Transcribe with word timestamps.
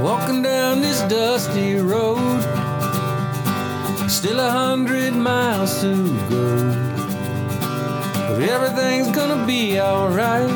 Walking 0.00 0.42
down 0.42 0.80
this 0.80 1.00
dusty 1.02 1.74
road, 1.76 2.40
still 4.08 4.40
a 4.40 4.50
hundred 4.50 5.14
miles 5.14 5.80
to 5.80 5.94
go. 6.28 6.90
But 8.28 8.42
everything's 8.48 9.10
gonna 9.14 9.44
be 9.46 9.80
alright 9.80 10.50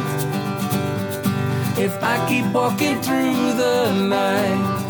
if 1.79 2.03
I 2.03 2.25
keep 2.29 2.47
walking 2.53 3.01
through 3.03 3.55
the 3.55 3.93
night. 3.93 4.83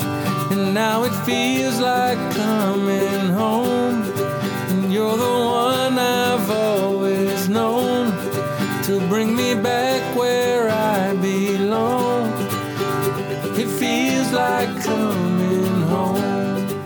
And 0.53 0.75
now 0.75 1.05
it 1.05 1.15
feels 1.25 1.81
like 1.81 2.19
coming 2.35 3.31
home. 3.31 4.03
And 4.71 4.93
you're 4.93 5.17
the 5.17 5.37
one 5.63 5.99
I've 5.99 6.51
always 6.51 7.49
known 7.49 8.13
to 8.85 9.01
bring 9.09 9.35
me 9.35 9.55
back 9.55 9.84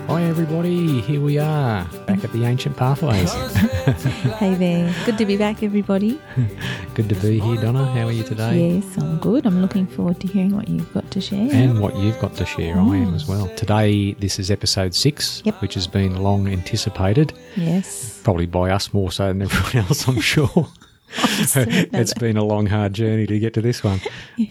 Hi, 0.09 0.23
everybody. 0.23 1.01
Here 1.01 1.19
we 1.19 1.37
are, 1.37 1.83
back 2.07 2.23
at 2.23 2.31
the 2.31 2.45
Ancient 2.45 2.77
Pathways. 2.77 3.31
Hey 4.39 4.53
there. 4.53 4.93
Good 5.05 5.17
to 5.17 5.25
be 5.25 5.35
back, 5.35 5.63
everybody. 5.63 6.21
Good 6.93 7.09
to 7.09 7.15
be 7.15 7.39
here, 7.39 7.55
Donna. 7.57 7.85
How 7.91 8.05
are 8.07 8.11
you 8.11 8.23
today? 8.23 8.75
Yes, 8.75 8.97
I'm 8.97 9.17
good. 9.17 9.45
I'm 9.45 9.61
looking 9.61 9.85
forward 9.87 10.19
to 10.21 10.27
hearing 10.27 10.55
what 10.55 10.69
you've 10.69 10.93
got 10.93 11.09
to 11.11 11.19
share. 11.19 11.49
And 11.51 11.81
what 11.81 11.97
you've 11.97 12.19
got 12.19 12.35
to 12.35 12.45
share, 12.45 12.77
I 12.77 12.97
am 12.97 13.13
as 13.15 13.27
well. 13.27 13.47
Today, 13.55 14.13
this 14.13 14.39
is 14.39 14.49
episode 14.51 14.93
six, 14.93 15.41
Yep. 15.45 15.61
which 15.61 15.73
has 15.73 15.87
been 15.87 16.17
long 16.21 16.47
anticipated, 16.47 17.33
yes. 17.57 18.21
probably 18.23 18.45
by 18.45 18.69
us 18.71 18.93
more 18.93 19.11
so 19.11 19.27
than 19.27 19.41
everyone 19.41 19.87
else, 19.87 20.07
I'm 20.07 20.21
sure. 20.35 20.67
It's 21.13 22.13
been 22.13 22.37
a 22.37 22.43
long, 22.43 22.65
hard 22.67 22.93
journey 22.93 23.25
to 23.27 23.39
get 23.39 23.53
to 23.55 23.61
this 23.61 23.83
one, 23.83 23.99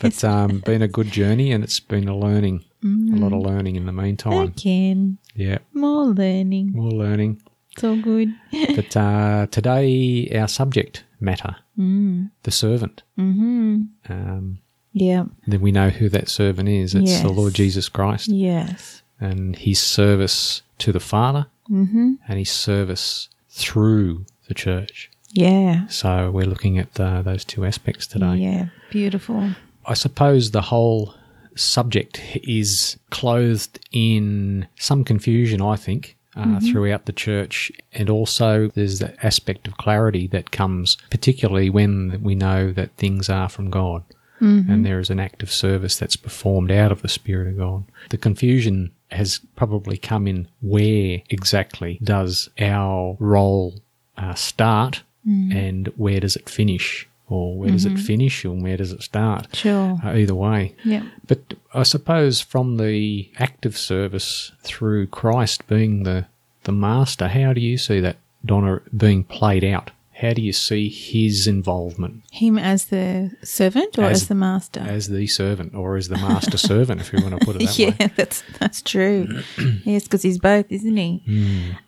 but 0.00 0.22
um, 0.24 0.60
been 0.60 0.82
a 0.82 0.88
good 0.88 1.10
journey, 1.10 1.52
and 1.52 1.62
it's 1.64 1.80
been 1.80 2.08
a 2.08 2.16
learning, 2.16 2.64
a 2.84 3.16
lot 3.16 3.32
of 3.32 3.40
learning 3.40 3.76
in 3.76 3.86
the 3.86 3.92
meantime. 3.92 4.48
Again, 4.48 5.18
Yeah, 5.34 5.58
more 5.72 6.06
learning. 6.06 6.72
more 6.72 6.90
learning. 6.90 7.40
It's 7.72 7.84
all 7.84 7.96
good. 7.96 8.34
But 8.76 8.96
uh, 8.96 9.46
today, 9.50 10.28
our 10.34 10.48
subject 10.48 11.04
matter, 11.20 11.56
the 11.76 12.50
servant. 12.50 13.02
mm-hmm. 13.18 13.82
Um, 14.10 14.58
Yeah. 14.92 15.24
then 15.46 15.60
we 15.60 15.70
know 15.72 15.90
who 15.90 16.08
that 16.08 16.28
servant 16.28 16.68
is. 16.68 16.94
It's 16.94 17.20
the 17.20 17.28
Lord 17.28 17.54
Jesus 17.54 17.88
Christ 17.88 18.28
Yes. 18.28 19.02
and 19.20 19.54
his 19.56 19.78
service 19.78 20.62
to 20.78 20.92
the 20.92 21.00
Father 21.00 21.46
Mm-hmm. 21.70 22.14
and 22.26 22.38
his 22.38 22.48
service 22.50 23.28
through 23.50 24.24
the 24.48 24.54
church. 24.54 25.10
Yeah. 25.30 25.86
So 25.88 26.30
we're 26.30 26.46
looking 26.46 26.78
at 26.78 26.98
uh, 26.98 27.22
those 27.22 27.44
two 27.44 27.64
aspects 27.64 28.06
today. 28.06 28.36
Yeah. 28.36 28.66
Beautiful. 28.90 29.50
I 29.86 29.94
suppose 29.94 30.50
the 30.50 30.62
whole 30.62 31.14
subject 31.54 32.20
is 32.42 32.96
clothed 33.10 33.78
in 33.92 34.66
some 34.78 35.04
confusion, 35.04 35.60
I 35.60 35.76
think. 35.76 36.16
Uh, 36.36 36.60
Throughout 36.60 37.06
the 37.06 37.12
church, 37.12 37.72
and 37.92 38.08
also 38.08 38.68
there's 38.68 39.00
the 39.00 39.12
aspect 39.26 39.66
of 39.66 39.76
clarity 39.76 40.28
that 40.28 40.52
comes, 40.52 40.96
particularly 41.10 41.68
when 41.68 42.22
we 42.22 42.36
know 42.36 42.70
that 42.70 42.92
things 42.96 43.28
are 43.28 43.48
from 43.48 43.70
God 43.70 44.04
and 44.40 44.86
there 44.86 45.00
is 45.00 45.10
an 45.10 45.18
act 45.18 45.42
of 45.42 45.50
service 45.50 45.96
that's 45.98 46.14
performed 46.14 46.70
out 46.70 46.92
of 46.92 47.02
the 47.02 47.08
Spirit 47.08 47.48
of 47.48 47.56
God. 47.58 47.84
The 48.10 48.18
confusion 48.18 48.92
has 49.10 49.40
probably 49.56 49.96
come 49.96 50.28
in 50.28 50.46
where 50.60 51.22
exactly 51.28 51.98
does 52.04 52.48
our 52.60 53.16
role 53.18 53.80
uh, 54.16 54.34
start 54.34 55.02
and 55.28 55.88
where 55.96 56.20
does 56.20 56.36
it 56.36 56.48
finish? 56.48 57.08
Or 57.30 57.58
where 57.58 57.70
does 57.70 57.84
it 57.84 57.98
finish 57.98 58.44
and 58.46 58.62
where 58.62 58.78
does 58.78 58.90
it 58.90 59.02
start? 59.02 59.54
Sure. 59.54 59.98
Uh, 60.02 60.14
either 60.14 60.34
way. 60.34 60.74
Yeah. 60.82 61.02
But 61.26 61.54
I 61.74 61.82
suppose 61.82 62.40
from 62.40 62.78
the 62.78 63.30
active 63.38 63.76
service 63.76 64.52
through 64.62 65.08
Christ 65.08 65.66
being 65.66 66.04
the, 66.04 66.24
the 66.64 66.72
master, 66.72 67.28
how 67.28 67.52
do 67.52 67.60
you 67.60 67.76
see 67.76 68.00
that, 68.00 68.16
Donna, 68.46 68.80
being 68.96 69.24
played 69.24 69.62
out? 69.62 69.90
How 70.20 70.32
do 70.32 70.42
you 70.42 70.52
see 70.52 70.88
his 70.88 71.46
involvement 71.46 72.24
Him 72.32 72.58
as 72.58 72.86
the 72.86 73.30
servant 73.44 73.98
or 73.98 74.04
as, 74.04 74.22
As- 74.22 74.28
the 74.28 74.34
master? 74.34 74.80
as 74.80 75.08
the 75.08 75.26
servant 75.28 75.74
or 75.74 75.96
as 75.96 76.08
the 76.08 76.16
master 76.16 76.58
servant, 76.58 77.00
if 77.00 77.12
you 77.12 77.22
want 77.22 77.38
to 77.38 77.46
put 77.46 77.56
it 77.56 77.66
that 77.66 77.78
yeah, 77.78 77.88
way? 77.90 77.96
Yeah, 78.00 78.08
that's 78.16 78.42
that's 78.58 78.82
true. 78.82 79.28
yes, 79.84 80.04
because 80.04 80.22
he's 80.22 80.38
both, 80.38 80.66
isn't 80.70 80.96
he? 80.96 81.22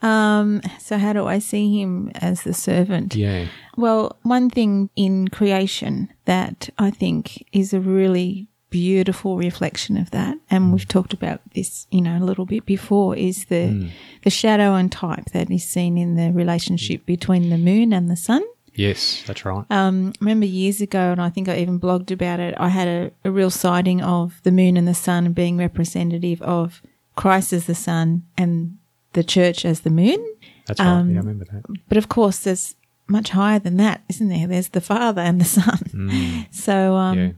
Hmm. 0.01 0.07
Um, 0.07 0.63
so 0.79 0.97
how 0.99 1.13
do 1.13 1.27
I 1.27 1.41
see 1.41 1.81
him 1.81 2.13
as 2.15 2.43
the 2.43 2.55
servant? 2.55 3.15
Yeah. 3.17 3.47
Well, 3.77 4.19
one 4.23 4.49
thing 4.51 4.91
in 4.95 5.29
creation 5.29 6.09
that 6.27 6.69
I 6.79 6.91
think 6.91 7.45
is 7.53 7.73
a 7.73 7.81
really 7.81 8.49
beautiful 8.71 9.37
reflection 9.37 9.97
of 9.97 10.11
that, 10.13 10.39
and 10.51 10.73
we've 10.73 10.87
talked 10.89 11.13
about 11.13 11.41
this, 11.55 11.87
you 11.91 12.01
know, 12.01 12.17
a 12.19 12.25
little 12.25 12.47
bit 12.47 12.65
before, 12.67 13.17
is 13.17 13.45
the 13.47 13.91
the 14.23 14.31
shadow 14.31 14.75
and 14.75 14.91
type 14.91 15.27
that 15.33 15.51
is 15.51 15.65
seen 15.65 15.99
in 15.99 16.15
the 16.17 16.33
relationship 16.33 17.05
between 17.07 17.51
the 17.51 17.59
moon 17.59 17.93
and 17.93 18.09
the 18.09 18.17
sun. 18.17 18.43
Yes, 18.75 19.23
that's 19.27 19.45
right. 19.45 19.65
Um, 19.71 20.13
remember 20.21 20.47
years 20.47 20.81
ago, 20.81 21.11
and 21.13 21.21
I 21.21 21.29
think 21.29 21.49
I 21.49 21.59
even 21.59 21.81
blogged 21.81 22.11
about 22.13 22.39
it. 22.41 22.55
I 22.57 22.69
had 22.69 22.89
a, 22.89 23.11
a 23.25 23.31
real 23.31 23.51
sighting 23.51 24.01
of 24.01 24.41
the 24.45 24.53
moon 24.53 24.77
and 24.77 24.87
the 24.87 24.95
sun 24.95 25.33
being 25.33 25.57
representative 25.59 26.41
of 26.43 26.81
Christ 27.17 27.53
as 27.53 27.67
the 27.67 27.75
sun 27.75 28.23
and 28.39 28.79
the 29.13 29.25
church 29.25 29.65
as 29.65 29.81
the 29.81 29.91
moon. 29.91 30.25
That's 30.67 30.79
right. 30.79 30.87
um, 30.87 31.11
yeah, 31.11 31.17
I 31.17 31.21
remember 31.21 31.47
that. 31.47 31.65
But 31.89 31.99
of 31.99 32.09
course, 32.09 32.39
there's 32.39 32.77
much 33.09 33.31
higher 33.31 33.59
than 33.59 33.77
that, 33.79 34.03
isn't 34.09 34.29
there? 34.29 34.47
There's 34.47 34.69
the 34.69 34.81
Father 34.81 35.21
and 35.21 35.41
the 35.41 35.45
Son. 35.59 36.47
So, 36.53 36.95
um, 36.95 37.19
Yeah. 37.19 37.31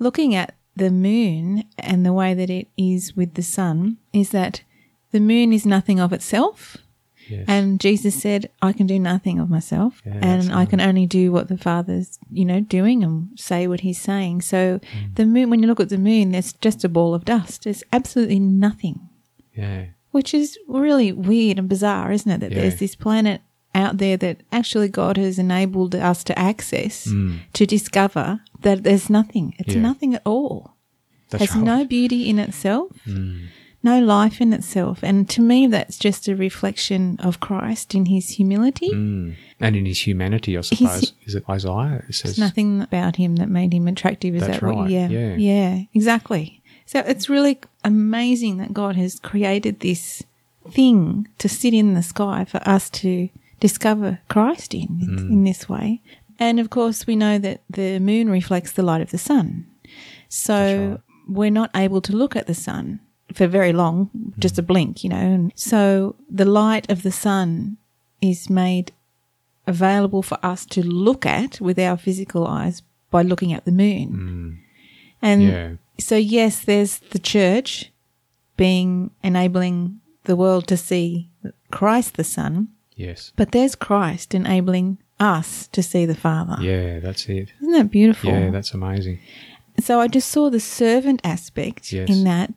looking 0.00 0.34
at 0.34 0.54
the 0.76 0.90
moon 0.90 1.64
and 1.78 2.04
the 2.04 2.12
way 2.12 2.34
that 2.34 2.50
it 2.50 2.68
is 2.76 3.14
with 3.16 3.34
the 3.34 3.42
sun 3.42 3.98
is 4.12 4.30
that 4.30 4.62
the 5.12 5.20
moon 5.20 5.52
is 5.52 5.64
nothing 5.64 6.00
of 6.00 6.12
itself. 6.12 6.76
Yes. 7.28 7.44
And 7.48 7.80
Jesus 7.80 8.20
said, 8.20 8.50
I 8.60 8.74
can 8.74 8.86
do 8.86 8.98
nothing 8.98 9.38
of 9.40 9.48
myself 9.48 10.02
Yeah, 10.04 10.18
and 10.20 10.52
I 10.52 10.66
can 10.66 10.78
only 10.80 11.06
do 11.06 11.32
what 11.32 11.48
the 11.48 11.56
Father's, 11.56 12.18
you 12.30 12.44
know, 12.44 12.60
doing 12.60 13.02
and 13.02 13.28
say 13.36 13.66
what 13.66 13.80
he's 13.80 13.98
saying. 14.00 14.42
So 14.42 14.78
Mm. 14.80 15.14
the 15.14 15.24
moon, 15.24 15.48
when 15.48 15.60
you 15.62 15.66
look 15.66 15.80
at 15.80 15.88
the 15.88 15.96
moon, 15.96 16.32
there's 16.32 16.52
just 16.54 16.84
a 16.84 16.88
ball 16.88 17.14
of 17.14 17.24
dust. 17.24 17.64
There's 17.64 17.82
absolutely 17.92 18.40
nothing 18.40 19.08
yeah. 19.56 19.86
which 20.10 20.34
is 20.34 20.58
really 20.68 21.12
weird 21.12 21.58
and 21.58 21.66
bizarre, 21.68 22.12
isn't 22.12 22.30
it? 22.30 22.40
That 22.40 22.52
Yeah. 22.52 22.60
there's 22.60 22.78
this 22.78 22.94
planet 22.94 23.40
out 23.74 23.98
there 23.98 24.16
that 24.16 24.40
actually 24.52 24.88
God 24.88 25.16
has 25.16 25.38
enabled 25.38 25.94
us 25.94 26.22
to 26.24 26.38
access, 26.38 27.06
Mm. 27.06 27.38
to 27.54 27.66
discover 27.66 28.40
that 28.62 28.82
there's 28.84 29.10
nothing. 29.10 29.54
It's 29.58 29.74
Yeah. 29.74 29.80
nothing 29.82 30.14
at 30.14 30.22
all. 30.24 30.74
That's 31.30 31.44
has 31.46 31.56
right. 31.56 31.64
no 31.64 31.84
beauty 31.84 32.28
in 32.28 32.38
itself, 32.38 32.92
Mm. 33.06 33.46
no 33.82 34.00
life 34.00 34.40
in 34.40 34.52
itself. 34.52 35.02
And 35.02 35.28
to 35.30 35.40
me, 35.42 35.66
that's 35.66 35.98
just 35.98 36.28
a 36.28 36.36
reflection 36.36 37.16
of 37.18 37.40
Christ 37.40 37.94
in 37.94 38.06
his 38.06 38.30
humility. 38.30 38.90
Mm. 38.90 39.34
And 39.60 39.76
in 39.76 39.86
his 39.86 40.06
humanity, 40.06 40.56
I 40.56 40.60
suppose. 40.62 41.12
Is 41.26 41.34
it 41.34 41.44
Isaiah? 41.48 42.04
It 42.08 42.14
says, 42.14 42.38
nothing 42.38 42.80
about 42.82 43.16
him 43.16 43.36
that 43.36 43.48
made 43.48 43.72
him 43.72 43.88
attractive. 43.88 44.34
Is 44.36 44.46
that 44.46 44.62
what? 44.62 44.74
right, 44.76 44.90
Yeah, 44.90 45.08
yeah. 45.08 45.36
yeah, 45.36 45.82
exactly. 45.92 46.60
So 46.86 47.00
it's 47.00 47.28
really 47.28 47.58
amazing 47.82 48.58
that 48.58 48.72
God 48.72 48.94
has 48.96 49.18
created 49.18 49.80
this 49.80 50.22
thing 50.70 51.26
to 51.38 51.48
sit 51.48 51.74
in 51.74 51.94
the 51.94 52.02
sky 52.02 52.44
for 52.44 52.60
us 52.68 52.88
to 52.90 53.28
discover 53.60 54.18
Christ 54.28 54.74
in 54.74 54.88
Mm. 54.88 55.30
in 55.30 55.44
this 55.44 55.68
way. 55.68 56.00
And 56.38 56.58
of 56.60 56.68
course, 56.70 57.06
we 57.06 57.14
know 57.16 57.38
that 57.38 57.62
the 57.70 57.98
moon 58.00 58.28
reflects 58.28 58.72
the 58.72 58.82
light 58.82 59.00
of 59.02 59.10
the 59.10 59.18
sun. 59.18 59.66
So 60.28 61.00
we're 61.28 61.50
not 61.50 61.70
able 61.74 62.00
to 62.02 62.16
look 62.16 62.34
at 62.36 62.46
the 62.46 62.54
sun 62.54 63.00
for 63.32 63.46
very 63.46 63.72
long, 63.72 64.10
just 64.38 64.58
a 64.58 64.62
blink, 64.62 65.02
you 65.04 65.10
know. 65.10 65.16
And 65.16 65.52
so 65.54 66.16
the 66.28 66.44
light 66.44 66.90
of 66.90 67.02
the 67.02 67.12
sun 67.12 67.76
is 68.20 68.50
made 68.50 68.92
available 69.66 70.22
for 70.22 70.38
us 70.42 70.66
to 70.66 70.82
look 70.82 71.24
at 71.24 71.60
with 71.60 71.78
our 71.78 71.96
physical 71.96 72.46
eyes 72.46 72.82
by 73.10 73.22
looking 73.22 73.52
at 73.52 73.64
the 73.64 73.72
moon. 73.72 74.58
And 75.22 75.42
Yeah. 75.42 75.70
so, 75.98 76.16
yes, 76.16 76.60
there's 76.64 76.98
the 76.98 77.18
church 77.18 77.90
being 78.56 79.10
enabling 79.22 80.00
the 80.24 80.36
world 80.36 80.66
to 80.68 80.76
see 80.76 81.28
Christ 81.70 82.16
the 82.16 82.24
Son, 82.24 82.68
Yes. 82.96 83.32
but 83.36 83.52
there's 83.52 83.74
Christ 83.74 84.34
enabling 84.34 84.98
us 85.20 85.68
to 85.68 85.82
see 85.82 86.06
the 86.06 86.14
Father. 86.14 86.56
Yeah, 86.60 87.00
that's 87.00 87.28
it. 87.28 87.52
Isn't 87.60 87.72
that 87.72 87.90
beautiful? 87.90 88.30
Yeah, 88.30 88.50
that's 88.50 88.72
amazing. 88.74 89.18
so 89.80 90.00
I 90.00 90.08
just 90.08 90.28
saw 90.30 90.50
the 90.50 90.60
servant 90.60 91.20
aspect 91.24 91.92
Yes. 91.92 92.08
in 92.08 92.24
that, 92.24 92.52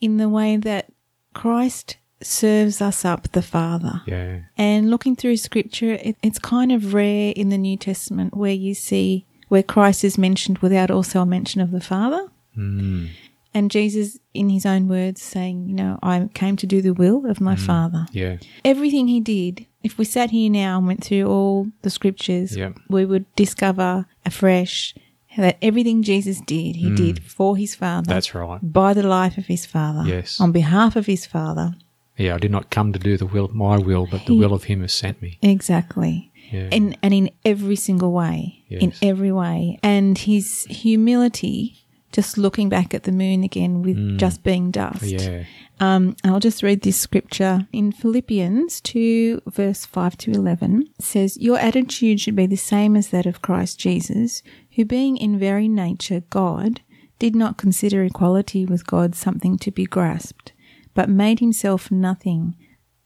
in 0.00 0.16
the 0.18 0.28
way 0.28 0.56
that 0.56 0.86
Christ 1.34 1.96
serves 2.22 2.80
us 2.80 3.04
up 3.04 3.32
the 3.32 3.42
Father. 3.42 4.02
Yeah. 4.06 4.40
And 4.56 4.90
looking 4.90 5.16
through 5.16 5.36
scripture, 5.36 5.94
it, 5.94 6.16
it's 6.22 6.38
kind 6.38 6.72
of 6.72 6.94
rare 6.94 7.32
in 7.36 7.48
the 7.50 7.58
New 7.58 7.76
Testament 7.76 8.34
where 8.36 8.52
you 8.52 8.74
see 8.74 9.26
where 9.48 9.62
Christ 9.62 10.04
is 10.04 10.16
mentioned 10.16 10.58
without 10.58 10.90
also 10.90 11.20
a 11.20 11.26
mention 11.26 11.60
of 11.60 11.70
the 11.70 11.80
Father. 11.80 12.28
Mm. 12.56 13.10
And 13.54 13.70
Jesus, 13.70 14.18
in 14.34 14.48
his 14.48 14.66
own 14.66 14.88
words, 14.88 15.22
saying, 15.22 15.68
You 15.68 15.74
know, 15.74 15.98
I 16.02 16.28
came 16.34 16.56
to 16.56 16.66
do 16.66 16.82
the 16.82 16.92
will 16.92 17.24
of 17.30 17.40
my 17.40 17.54
Father. 17.56 18.06
Yeah. 18.12 18.38
Everything 18.64 19.06
he 19.08 19.20
did, 19.20 19.66
if 19.82 19.96
we 19.96 20.04
sat 20.04 20.30
here 20.30 20.50
now 20.50 20.78
and 20.78 20.86
went 20.88 21.04
through 21.04 21.26
all 21.26 21.68
the 21.82 21.90
scriptures, 21.90 22.56
Yep. 22.56 22.78
we 22.88 23.04
would 23.04 23.32
discover 23.36 24.06
afresh 24.26 24.94
that 25.36 25.56
everything 25.62 26.02
Jesus 26.02 26.40
did, 26.40 26.76
he 26.76 26.94
did 26.94 27.22
for 27.22 27.56
his 27.56 27.74
Father. 27.74 28.06
Mm. 28.06 28.14
That's 28.14 28.34
right. 28.34 28.60
By 28.62 28.92
the 28.94 29.02
life 29.02 29.38
of 29.38 29.46
his 29.46 29.66
Father. 29.66 30.08
Yes. 30.08 30.40
On 30.40 30.52
behalf 30.52 30.96
of 30.96 31.06
his 31.06 31.24
Father. 31.26 31.74
Yeah, 32.16 32.36
I 32.36 32.38
did 32.38 32.52
not 32.52 32.70
come 32.70 32.92
to 32.92 32.98
do 32.98 33.16
the 33.16 33.26
will, 33.26 33.48
my 33.48 33.76
will, 33.78 34.06
but 34.06 34.26
the 34.26 34.34
He- 34.34 34.38
will 34.38 34.52
of 34.54 34.64
him 34.64 34.80
who 34.80 34.88
sent 34.88 35.20
me. 35.22 35.38
Exactly. 35.42 36.30
Yeah. 36.52 36.68
And, 36.70 36.96
and 37.02 37.12
in 37.14 37.30
every 37.44 37.74
single 37.76 38.12
way. 38.12 38.62
In 38.68 38.92
every 39.02 39.32
way. 39.32 39.78
And 39.82 40.16
his 40.18 40.64
humility, 40.70 41.83
just 42.14 42.38
looking 42.38 42.68
back 42.68 42.94
at 42.94 43.02
the 43.02 43.12
moon 43.12 43.42
again 43.42 43.82
with 43.82 44.18
just 44.18 44.42
being 44.44 44.70
dust. 44.70 45.02
Mm. 45.02 45.20
yeah. 45.20 45.44
Um, 45.80 46.14
I'll 46.22 46.38
just 46.38 46.62
read 46.62 46.82
this 46.82 46.96
scripture 46.96 47.66
in 47.72 47.90
Philippians 47.90 48.80
2, 48.82 49.42
verse 49.48 49.84
5 49.84 50.16
to 50.18 50.30
11. 50.30 50.88
Says, 51.00 51.36
Your 51.36 51.58
attitude 51.58 52.20
should 52.20 52.36
be 52.36 52.46
the 52.46 52.54
same 52.56 52.94
as 52.96 53.08
that 53.08 53.26
of 53.26 53.42
Christ 53.42 53.80
Jesus, 53.80 54.44
who, 54.76 54.84
being 54.84 55.16
in 55.16 55.36
very 55.36 55.66
nature 55.66 56.22
God, 56.30 56.80
did 57.18 57.34
not 57.34 57.58
consider 57.58 58.04
equality 58.04 58.64
with 58.64 58.86
God 58.86 59.16
something 59.16 59.58
to 59.58 59.72
be 59.72 59.84
grasped, 59.84 60.52
but 60.94 61.08
made 61.08 61.40
himself 61.40 61.90
nothing. 61.90 62.54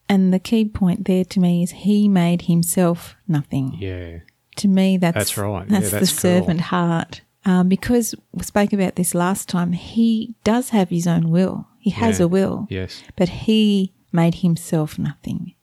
And 0.06 0.32
the 0.32 0.38
key 0.38 0.66
point 0.66 1.06
there 1.06 1.24
to 1.24 1.40
me 1.40 1.62
is 1.62 1.70
he 1.70 2.06
made 2.08 2.42
himself 2.42 3.16
nothing 3.26 3.76
Yeah. 3.78 4.18
to 4.56 4.68
me 4.68 4.98
that's 4.98 5.14
That's 5.14 5.38
right. 5.38 5.66
Yeah, 5.70 5.80
that's, 5.80 5.90
that's 5.92 6.10
the 6.10 6.28
cool. 6.28 6.40
servant 6.40 6.60
heart 6.60 7.22
um, 7.48 7.68
because 7.68 8.14
we 8.32 8.42
spoke 8.44 8.72
about 8.72 8.94
this 8.96 9.14
last 9.14 9.48
time 9.48 9.72
he 9.72 10.34
does 10.44 10.66
have 10.70 10.88
his 10.90 11.06
own 11.06 11.24
will 11.30 11.66
he 11.78 11.90
has 11.90 12.18
Yeah. 12.18 12.24
a 12.26 12.28
will 12.28 12.66
Yes. 12.70 13.02
but 13.16 13.28
he 13.46 13.92
made 14.12 14.36
himself 14.46 14.98
nothing 14.98 15.54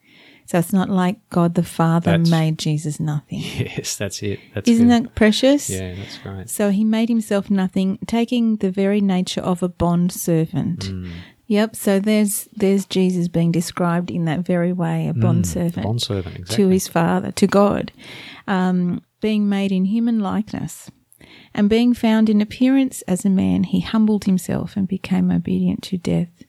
so 0.47 0.59
it's 0.59 0.73
not 0.79 0.89
like 0.89 1.17
god 1.29 1.55
the 1.55 1.63
father 1.79 2.11
That's- 2.11 2.29
made 2.29 2.57
jesus 2.57 2.99
nothing 2.99 3.41
Yes, 3.69 3.95
that's 3.97 4.21
it. 4.23 4.39
That's 4.53 4.69
isn't 4.69 4.87
good. 4.89 5.03
that 5.05 5.15
precious 5.15 5.69
Yeah, 5.69 5.95
that's 5.95 6.17
right. 6.25 6.49
so 6.49 6.69
he 6.71 6.83
made 6.83 7.09
himself 7.09 7.49
nothing 7.49 7.97
taking 8.07 8.57
the 8.57 8.71
very 8.71 9.01
nature 9.01 9.41
of 9.41 9.63
a 9.63 9.69
bond 9.69 10.11
servant 10.11 10.79
Mm. 10.89 11.11
Yep. 11.47 11.75
So 11.75 11.99
there's 11.99 12.49
there's 12.61 12.85
Jesus 12.87 13.27
being 13.27 13.51
described 13.51 14.09
in 14.09 14.25
that 14.25 14.39
very 14.39 14.73
way, 14.73 15.07
a 15.07 15.13
bond 15.13 15.45
servant 15.45 15.83
Bond 15.85 16.01
servant, 16.01 16.35
exactly. 16.39 16.55
to 16.65 16.69
his 16.69 16.87
Father, 16.87 17.31
to 17.33 17.45
God, 17.45 17.91
um, 18.47 19.03
being 19.21 19.47
made 19.47 19.71
in 19.71 19.85
human 19.85 20.19
likeness. 20.19 20.89
And 21.57 21.69
being 21.69 21.93
found 21.93 22.29
in 22.29 22.41
appearance 22.41 23.01
as 23.03 23.23
a 23.23 23.29
man, 23.29 23.63
he 23.63 23.79
humbled 23.79 24.25
himself 24.25 24.75
and 24.75 24.89
became 24.89 25.31
obedient 25.31 25.81
to 25.83 25.97
death, 25.97 26.43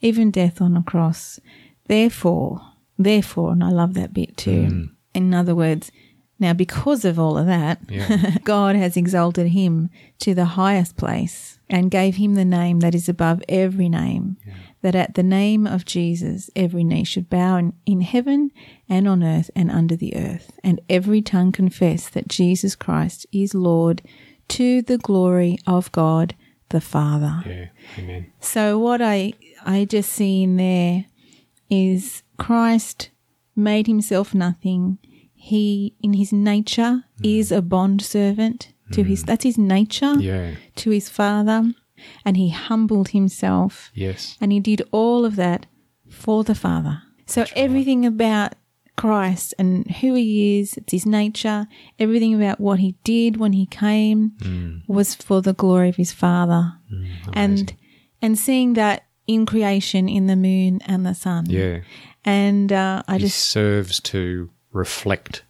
even 0.00 0.30
death 0.30 0.62
on 0.62 0.76
a 0.76 0.84
cross. 0.84 1.40
Therefore, 1.88 2.60
therefore, 2.96 3.50
and 3.52 3.64
I 3.64 3.70
love 3.70 3.94
that 3.94 4.14
bit 4.14 4.36
too. 4.36 4.68
Mm. 4.70 4.90
In 5.14 5.34
other 5.34 5.56
words, 5.56 5.90
now 6.38 6.52
because 6.52 7.04
of 7.04 7.18
all 7.18 7.36
of 7.36 7.46
that, 7.46 7.80
Yeah. 7.88 8.36
God 8.44 8.76
has 8.76 8.96
exalted 8.96 9.48
him 9.48 9.90
to 10.20 10.32
the 10.32 10.44
highest 10.44 10.96
place 10.96 11.58
and 11.68 11.90
gave 11.90 12.14
him 12.14 12.36
the 12.36 12.44
name 12.44 12.78
that 12.80 12.94
is 12.94 13.08
above 13.08 13.42
every 13.48 13.88
name, 13.88 14.36
that 14.82 14.94
at 14.94 15.14
the 15.14 15.24
name 15.24 15.66
of 15.66 15.84
Jesus 15.84 16.50
every 16.54 16.84
knee 16.84 17.02
should 17.02 17.28
bow 17.28 17.56
in, 17.56 17.72
in 17.84 18.00
heaven 18.02 18.52
and 18.88 19.08
on 19.08 19.24
earth 19.24 19.50
and 19.56 19.72
under 19.72 19.96
the 19.96 20.14
earth, 20.14 20.52
and 20.62 20.80
every 20.88 21.20
tongue 21.20 21.50
confess 21.50 22.08
that 22.10 22.28
Jesus 22.28 22.76
Christ 22.76 23.26
is 23.32 23.54
Lord 23.54 24.02
to 24.48 24.82
the 24.82 24.98
glory 24.98 25.58
of 25.66 25.90
God 25.92 26.34
the 26.68 26.80
Father. 26.80 27.42
Yeah. 27.46 27.66
Amen. 27.98 28.32
So 28.40 28.78
what 28.78 29.00
I 29.02 29.34
I 29.64 29.84
just 29.84 30.10
see 30.10 30.42
in 30.42 30.56
there 30.56 31.04
is 31.70 32.22
Christ 32.38 33.10
made 33.54 33.86
himself 33.86 34.34
nothing. 34.34 34.98
He 35.34 35.94
in 36.00 36.14
his 36.14 36.32
nature 36.32 37.04
mm. 37.20 37.38
is 37.38 37.52
a 37.52 37.62
bond 37.62 38.02
servant 38.02 38.72
to 38.92 39.02
his 39.02 39.22
mm. 39.22 39.26
that's 39.26 39.44
his 39.44 39.58
nature 39.58 40.14
Yeah. 40.18 40.54
to 40.76 40.90
his 40.90 41.08
father 41.08 41.72
and 42.24 42.36
he 42.36 42.48
humbled 42.50 43.08
himself 43.08 43.90
Yes. 43.94 44.36
and 44.40 44.52
he 44.52 44.60
did 44.60 44.82
all 44.90 45.24
of 45.24 45.36
that 45.36 45.66
for 46.08 46.44
the 46.44 46.54
father. 46.54 47.02
So 47.26 47.46
everything 47.56 48.04
about 48.04 48.54
Christ 49.02 49.54
and 49.58 49.90
who 50.00 50.14
he 50.14 50.60
is, 50.60 50.76
it's 50.78 50.92
his 50.92 51.06
nature, 51.06 51.66
everything 51.98 52.34
about 52.34 52.58
what 52.60 52.78
he 52.78 52.94
did 53.04 53.36
when 53.36 53.52
he 53.52 53.66
came 53.66 54.20
Mm. 54.38 54.82
was 54.86 55.14
for 55.26 55.42
the 55.42 55.52
glory 55.62 55.88
of 55.88 55.96
his 55.96 56.12
father. 56.12 56.62
and 57.32 57.74
and 58.24 58.38
seeing 58.38 58.74
that 58.74 58.98
in 59.26 59.46
creation 59.46 60.08
in 60.08 60.26
the 60.26 60.36
moon 60.36 60.80
and 60.86 61.04
the 61.04 61.14
sun. 61.14 61.46
Yeah. 61.48 61.80
And 62.24 62.72
uh, 62.72 63.02
I 63.08 63.14
He 63.18 63.24
just 63.24 63.38
serves 63.50 64.00
to 64.12 64.50
reflect 64.72 65.42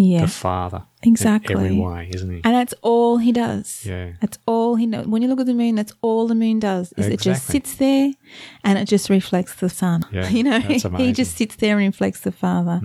yeah. 0.00 0.22
the 0.22 0.28
Father 0.28 0.82
Exactly. 1.02 1.54
every 1.54 1.78
way, 1.78 2.10
isn't 2.14 2.30
he? 2.30 2.40
And 2.44 2.54
that's 2.54 2.74
all 2.82 3.18
he 3.18 3.32
does. 3.32 3.84
Yeah. 3.86 4.12
That's 4.20 4.38
all 4.46 4.74
he 4.76 4.86
knows. 4.86 5.06
When 5.06 5.22
you 5.22 5.28
look 5.28 5.40
at 5.40 5.46
the 5.46 5.54
moon, 5.54 5.74
that's 5.74 5.92
all 6.02 6.26
the 6.26 6.34
moon 6.34 6.58
does. 6.58 6.92
Is 6.96 7.06
it 7.06 7.20
just 7.20 7.46
sits 7.46 7.74
there 7.76 8.12
and 8.64 8.78
it 8.78 8.86
just 8.86 9.08
reflects 9.10 9.54
the 9.54 9.68
sun. 9.68 10.04
Yeah, 10.12 10.28
you 10.38 10.42
know, 10.42 10.60
he. 10.60 10.74
Mm. 10.76 11.14
just 11.14 11.36
sits 11.36 11.56
there 11.56 11.78
and 11.78 11.86
reflects 11.86 12.20
the 12.20 12.32
Father. 12.32 12.80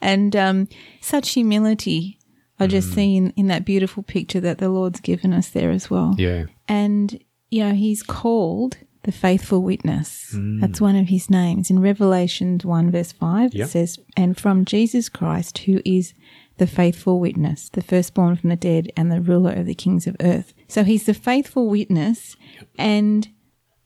And 0.00 0.34
um, 0.36 0.68
such 1.00 1.30
humility 1.30 2.18
I 2.60 2.66
just 2.68 2.90
Mm. 2.90 2.94
see 2.94 3.16
in, 3.16 3.30
in 3.36 3.46
that 3.48 3.64
beautiful 3.64 4.02
picture 4.04 4.40
that 4.40 4.58
the 4.58 4.68
Lord's 4.68 5.00
given 5.00 5.32
us 5.32 5.48
there 5.48 5.70
as 5.72 5.90
well. 5.90 6.14
Yeah. 6.18 6.44
And, 6.68 7.18
you 7.50 7.64
know, 7.64 7.74
he's 7.74 8.02
called 8.04 8.76
the 9.02 9.10
faithful 9.12 9.60
witness. 9.62 10.32
Mm. 10.34 10.60
That's 10.60 10.80
one 10.80 10.94
of 10.96 11.08
his 11.08 11.28
names. 11.28 11.68
In 11.68 11.80
Revelations 11.80 12.64
1, 12.64 12.90
verse 12.92 13.10
5, 13.12 13.54
Yep. 13.54 13.66
it 13.66 13.70
says, 13.70 13.98
And 14.16 14.38
from 14.38 14.64
Jesus 14.64 15.08
Christ, 15.08 15.58
who 15.58 15.80
is 15.84 16.14
the 16.58 16.66
faithful 16.66 17.20
witness, 17.20 17.68
the 17.68 17.82
firstborn 17.82 18.36
from 18.36 18.50
the 18.50 18.56
dead, 18.56 18.92
and 18.96 19.10
the 19.10 19.20
ruler 19.20 19.52
of 19.52 19.66
the 19.66 19.74
kings 19.74 20.06
of 20.06 20.16
earth. 20.20 20.54
So 20.68 20.84
he's 20.84 21.06
the 21.06 21.14
faithful 21.14 21.68
witness. 21.68 22.36
And 22.78 23.28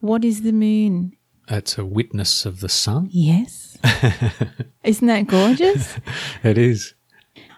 what 0.00 0.24
is 0.24 0.42
the 0.42 0.52
moon? 0.52 1.12
It's 1.48 1.78
a 1.78 1.84
witness 1.84 2.44
of 2.44 2.60
the 2.60 2.68
sun. 2.68 3.08
Yes. 3.10 3.78
Isn't 4.84 5.06
that 5.06 5.26
gorgeous? 5.26 5.96
It 6.42 6.58
is. 6.58 6.94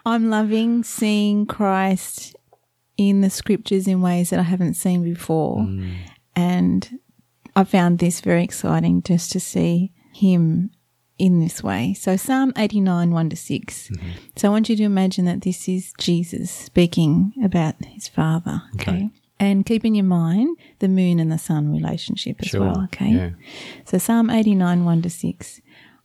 I'm 0.05 0.29
loving 0.29 0.83
seeing 0.83 1.45
Christ 1.45 2.35
in 2.97 3.21
the 3.21 3.29
scriptures 3.29 3.87
in 3.87 4.01
ways 4.01 4.29
that 4.29 4.39
I 4.39 4.43
haven't 4.43 4.75
seen 4.75 5.03
before. 5.03 5.59
Mm. 5.59 5.95
And 6.35 6.99
I 7.55 7.63
found 7.65 7.99
this 7.99 8.21
very 8.21 8.43
exciting 8.43 9.03
just 9.03 9.31
to 9.33 9.39
see 9.39 9.91
him 10.13 10.71
in 11.21 11.39
this 11.39 11.61
way. 11.63 11.93
So, 11.93 12.17
Psalm 12.17 12.51
89, 12.57 13.11
1 13.11 13.29
to 13.29 13.35
6. 13.35 13.87
Mm-hmm. 13.89 14.09
So, 14.35 14.47
I 14.47 14.51
want 14.51 14.69
you 14.69 14.75
to 14.75 14.83
imagine 14.83 15.25
that 15.25 15.41
this 15.41 15.69
is 15.69 15.93
Jesus 15.99 16.49
speaking 16.49 17.33
about 17.43 17.75
his 17.85 18.07
Father. 18.07 18.63
Okay. 18.75 18.91
Okay. 18.91 19.09
And 19.39 19.65
keep 19.65 19.83
in 19.85 19.95
your 19.95 20.05
mind 20.05 20.57
the 20.79 20.87
moon 20.87 21.19
and 21.19 21.31
the 21.31 21.37
sun 21.39 21.71
relationship 21.71 22.37
as 22.41 22.47
Sure. 22.49 22.61
well. 22.61 22.83
Okay. 22.85 23.09
Yeah. 23.11 23.29
So 23.85 23.97
Psalm 23.97 24.29
89, 24.29 24.85
1 24.85 25.01
to 25.01 25.09
6. 25.09 25.61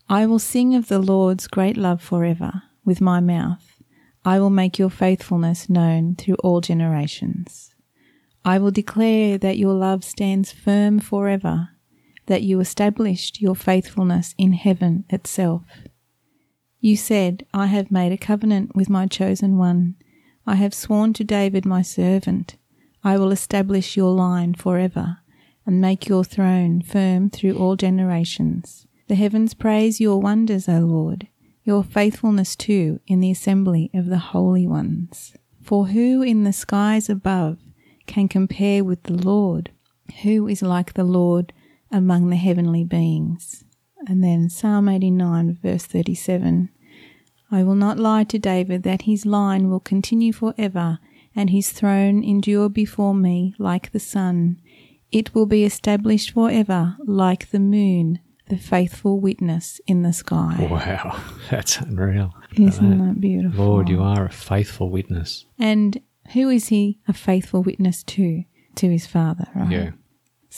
I 0.09 0.25
will 0.25 0.39
sing 0.39 0.75
of 0.75 0.89
the 0.89 0.99
Lord's 0.99 1.47
great 1.47 1.77
love 1.77 2.01
forever 2.01 2.63
with 2.85 3.03
my 3.03 3.21
mouth. 3.21 3.83
I 4.25 4.41
will 4.41 4.49
make 4.51 4.79
your 4.79 4.89
faithfulness 4.89 5.69
known 5.69 6.15
through 6.17 6.37
all 6.37 6.63
generations. 6.63 7.75
I 8.43 8.59
will 8.59 8.71
declare 8.71 9.37
that 9.39 9.59
your 9.59 9.75
love 9.75 10.03
stands 10.03 10.51
firm 10.53 10.99
forever, 11.01 11.69
that 12.27 12.43
you 12.43 12.61
established 12.61 13.41
your 13.41 13.55
faithfulness 13.55 14.35
in 14.37 14.53
heaven 14.53 15.05
itself. 15.09 15.63
You 16.81 16.97
said, 16.97 17.47
I 17.55 17.67
have 17.67 17.91
made 17.91 18.13
a 18.13 18.19
covenant 18.19 18.77
with 18.77 18.91
my 18.91 19.07
chosen 19.07 19.57
one. 19.57 19.97
I 20.47 20.57
have 20.57 20.75
sworn 20.75 21.13
to 21.15 21.25
David 21.25 21.65
my 21.65 21.83
servant. 21.83 22.57
I 23.03 23.19
will 23.19 23.33
establish 23.33 23.97
your 23.97 24.13
line 24.13 24.55
forever 24.55 25.19
and 25.65 25.81
make 25.81 26.09
your 26.09 26.25
throne 26.25 26.83
firm 26.83 27.31
through 27.31 27.57
all 27.57 27.77
generations. 27.77 28.87
The 29.09 29.15
heavens 29.15 29.55
praise 29.55 30.01
your 30.01 30.21
wonders, 30.21 30.69
O 30.69 30.81
Lord, 30.81 31.29
your 31.65 31.83
faithfulness 31.83 32.55
too 32.55 33.01
in 33.07 33.21
the 33.21 33.31
assembly 33.31 33.91
of 33.95 34.07
the 34.07 34.19
holy 34.19 34.67
ones. 34.67 35.37
For 35.63 35.89
who 35.89 36.23
in 36.23 36.45
the 36.45 36.53
skies 36.53 37.09
above 37.09 37.59
can 38.07 38.29
compare 38.29 38.85
with 38.85 39.03
the 39.05 39.15
Lord? 39.15 39.71
Who 40.23 40.47
is 40.47 40.63
like 40.63 40.95
the 40.95 41.05
Lord 41.05 41.53
among 41.97 42.31
the 42.31 42.37
heavenly 42.37 42.85
beings? 42.85 43.65
And 44.07 44.23
then 44.23 44.49
Psalm 44.49 44.89
89, 44.89 45.59
verse 45.63 45.85
37. 45.87 46.69
I 47.51 47.63
will 47.63 47.75
not 47.75 47.99
lie 47.99 48.25
to 48.25 48.39
David 48.39 48.83
that 48.83 49.03
his 49.03 49.25
line 49.25 49.71
will 49.71 49.81
continue 49.81 50.33
forever 50.33 50.99
and 51.35 51.51
his 51.51 51.71
throne 51.71 52.23
endure 52.23 52.69
before 52.69 53.15
me 53.15 53.55
like 53.59 53.93
the 53.93 54.01
sun. 54.01 54.61
It 55.13 55.35
will 55.35 55.47
be 55.47 55.65
established 55.65 56.33
forever 56.33 56.97
like 57.07 57.51
the 57.51 57.61
moon, 57.61 58.21
the 58.49 58.57
faithful 58.57 59.21
witness 59.21 59.81
in 59.87 60.03
the 60.03 60.13
sky. 60.13 60.69
Wow. 60.71 61.21
That's 61.51 61.79
unreal. 61.79 62.35
Isn't 62.57 62.99
that. 62.99 63.05
that 63.05 63.21
beautiful? 63.21 63.65
Lord, 63.65 63.89
you 63.89 64.03
are 64.03 64.27
a 64.27 64.31
faithful 64.33 64.91
witness. 64.91 65.47
And 65.59 66.01
who 66.33 66.51
is 66.51 66.69
he 66.69 66.99
a 67.07 67.13
faithful 67.13 67.63
witness 67.63 68.03
to? 68.05 68.45
To 68.77 68.91
his 68.91 69.07
father, 69.07 69.47
right? 69.55 69.71
Yeah. 69.71 69.91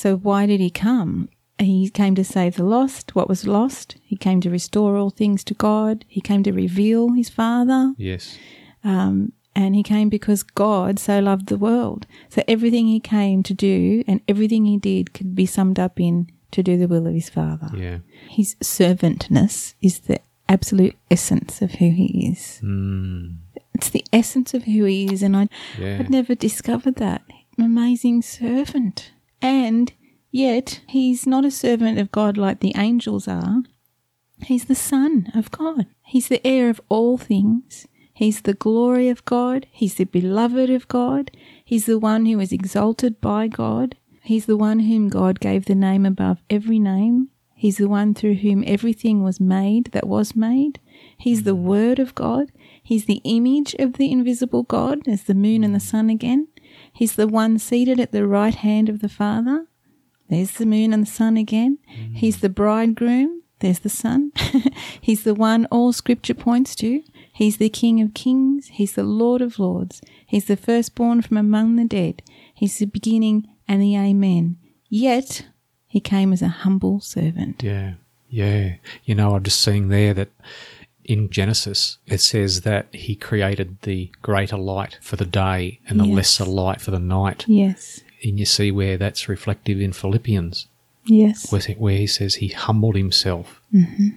So 0.00 0.16
why 0.16 0.46
did 0.46 0.60
he 0.60 0.70
come? 0.70 1.28
He 1.58 1.90
came 1.90 2.14
to 2.14 2.22
save 2.24 2.54
the 2.54 2.62
lost, 2.76 3.16
what 3.16 3.28
was 3.28 3.48
lost. 3.48 3.96
He 4.04 4.16
came 4.16 4.40
to 4.42 4.50
restore 4.58 4.96
all 4.96 5.10
things 5.10 5.42
to 5.44 5.54
God. 5.54 6.04
He 6.06 6.20
came 6.20 6.42
to 6.44 6.52
reveal 6.52 7.14
his 7.14 7.28
father. 7.28 7.94
Yes. 7.96 8.38
Um, 8.84 9.32
And 9.56 9.74
he 9.74 9.82
came 9.82 10.08
because 10.08 10.44
God 10.44 11.00
so 11.00 11.18
loved 11.18 11.46
the 11.48 11.58
world. 11.58 12.06
So 12.28 12.42
everything 12.46 12.86
he 12.86 13.00
came 13.00 13.42
to 13.42 13.54
do 13.54 14.04
and 14.06 14.20
everything 14.28 14.66
he 14.66 14.78
did 14.78 15.12
could 15.14 15.34
be 15.34 15.46
summed 15.46 15.80
up 15.80 15.98
in 15.98 16.28
to 16.52 16.62
do 16.62 16.76
the 16.78 16.86
will 16.86 17.06
of 17.08 17.14
his 17.14 17.28
Father. 17.28 17.70
Yeah. 17.76 17.98
His 18.30 18.54
servantness 18.62 19.74
is 19.82 19.98
the 20.00 20.20
absolute 20.48 20.96
essence 21.10 21.60
of 21.60 21.72
who 21.80 21.90
he 21.90 22.28
is. 22.30 22.60
Mm. 22.62 23.38
It's 23.74 23.90
the 23.90 24.04
essence 24.12 24.54
of 24.54 24.62
who 24.62 24.84
he 24.84 25.12
is, 25.12 25.22
and 25.24 25.36
I, 25.36 25.48
Yeah. 25.76 25.98
I'd 25.98 26.10
never 26.10 26.36
discovered 26.36 26.96
that. 26.96 27.22
Amazing 27.58 28.22
servant. 28.22 29.10
And 29.40 29.92
yet, 30.30 30.80
he's 30.88 31.26
not 31.26 31.44
a 31.44 31.50
servant 31.50 31.98
of 31.98 32.12
God 32.12 32.36
like 32.36 32.60
the 32.60 32.74
angels 32.76 33.28
are. 33.28 33.62
He's 34.42 34.66
the 34.66 34.74
Son 34.74 35.30
of 35.34 35.50
God. 35.50 35.86
He's 36.04 36.28
the 36.28 36.44
heir 36.46 36.70
of 36.70 36.80
all 36.88 37.18
things. 37.18 37.86
He's 38.12 38.42
the 38.42 38.54
glory 38.54 39.08
of 39.08 39.24
God. 39.24 39.66
He's 39.70 39.94
the 39.94 40.04
beloved 40.04 40.70
of 40.70 40.88
God. 40.88 41.30
He's 41.64 41.86
the 41.86 41.98
one 41.98 42.26
who 42.26 42.40
is 42.40 42.52
exalted 42.52 43.20
by 43.20 43.46
God. 43.48 43.96
He's 44.22 44.46
the 44.46 44.56
one 44.56 44.80
whom 44.80 45.08
God 45.08 45.40
gave 45.40 45.66
the 45.66 45.74
name 45.74 46.04
above 46.04 46.42
every 46.50 46.78
name. 46.78 47.28
He's 47.54 47.78
the 47.78 47.88
one 47.88 48.14
through 48.14 48.34
whom 48.34 48.62
everything 48.66 49.24
was 49.24 49.40
made 49.40 49.86
that 49.86 50.06
was 50.06 50.36
made. 50.36 50.78
He's 51.16 51.42
the 51.42 51.56
mm. 51.56 51.62
Word 51.62 51.98
of 51.98 52.14
God. 52.14 52.52
He's 52.80 53.06
the 53.06 53.20
image 53.24 53.74
of 53.80 53.94
the 53.94 54.12
invisible 54.12 54.62
God, 54.62 55.08
as 55.08 55.24
the 55.24 55.34
moon 55.34 55.64
and 55.64 55.74
the 55.74 55.80
sun 55.80 56.08
again. 56.08 56.46
He's 56.98 57.14
the 57.14 57.28
one 57.28 57.60
seated 57.60 58.00
at 58.00 58.10
the 58.10 58.26
right 58.26 58.56
hand 58.56 58.88
of 58.88 58.98
the 58.98 59.08
Father. 59.08 59.66
There's 60.28 60.50
the 60.50 60.66
moon 60.66 60.92
and 60.92 61.06
the 61.06 61.10
sun 61.10 61.36
again. 61.36 61.78
Mm. 61.96 62.16
He's 62.16 62.40
the 62.40 62.48
bridegroom. 62.48 63.44
There's 63.60 63.78
the 63.78 63.88
sun. 63.88 64.32
He's 65.00 65.22
the 65.22 65.32
one 65.32 65.66
all 65.66 65.92
scripture 65.92 66.34
points 66.34 66.74
to. 66.74 67.04
He's 67.32 67.58
the 67.58 67.68
King 67.68 68.00
of 68.00 68.14
kings. 68.14 68.66
He's 68.72 68.94
the 68.94 69.04
Lord 69.04 69.42
of 69.42 69.60
lords. 69.60 70.02
He's 70.26 70.46
the 70.46 70.56
firstborn 70.56 71.22
from 71.22 71.36
among 71.36 71.76
the 71.76 71.84
dead. 71.84 72.20
He's 72.52 72.76
the 72.78 72.86
beginning 72.86 73.46
and 73.68 73.80
the 73.80 73.96
Amen. 73.96 74.56
Yet 74.88 75.46
he 75.86 76.00
came 76.00 76.32
as 76.32 76.42
a 76.42 76.48
humble 76.48 76.98
servant. 76.98 77.62
Yeah, 77.62 77.94
yeah. 78.28 78.74
You 79.04 79.14
know, 79.14 79.36
I'm 79.36 79.44
just 79.44 79.60
seeing 79.60 79.86
there 79.86 80.14
that 80.14 80.30
in 81.08 81.30
Genesis 81.30 81.96
it 82.06 82.20
says 82.20 82.60
that 82.60 82.86
he 82.92 83.14
created 83.16 83.78
the 83.82 84.10
greater 84.22 84.58
light 84.58 84.98
for 85.00 85.16
the 85.16 85.24
day 85.24 85.80
and 85.88 85.98
the 85.98 86.04
Yes. 86.06 86.14
lesser 86.14 86.44
light 86.44 86.80
for 86.80 86.92
the 86.92 87.00
night. 87.00 87.44
Yes. 87.48 88.02
And 88.22 88.38
you 88.38 88.44
see 88.44 88.70
where 88.70 88.98
that's 88.98 89.28
reflective 89.28 89.80
in 89.80 89.92
Philippians, 89.92 90.66
Yes. 91.06 91.50
where 91.50 91.62
where 91.78 91.96
he 91.96 92.06
says 92.06 92.36
he 92.36 92.48
humbled 92.48 92.94
himself 92.94 93.60
mm-hmm. 93.74 94.08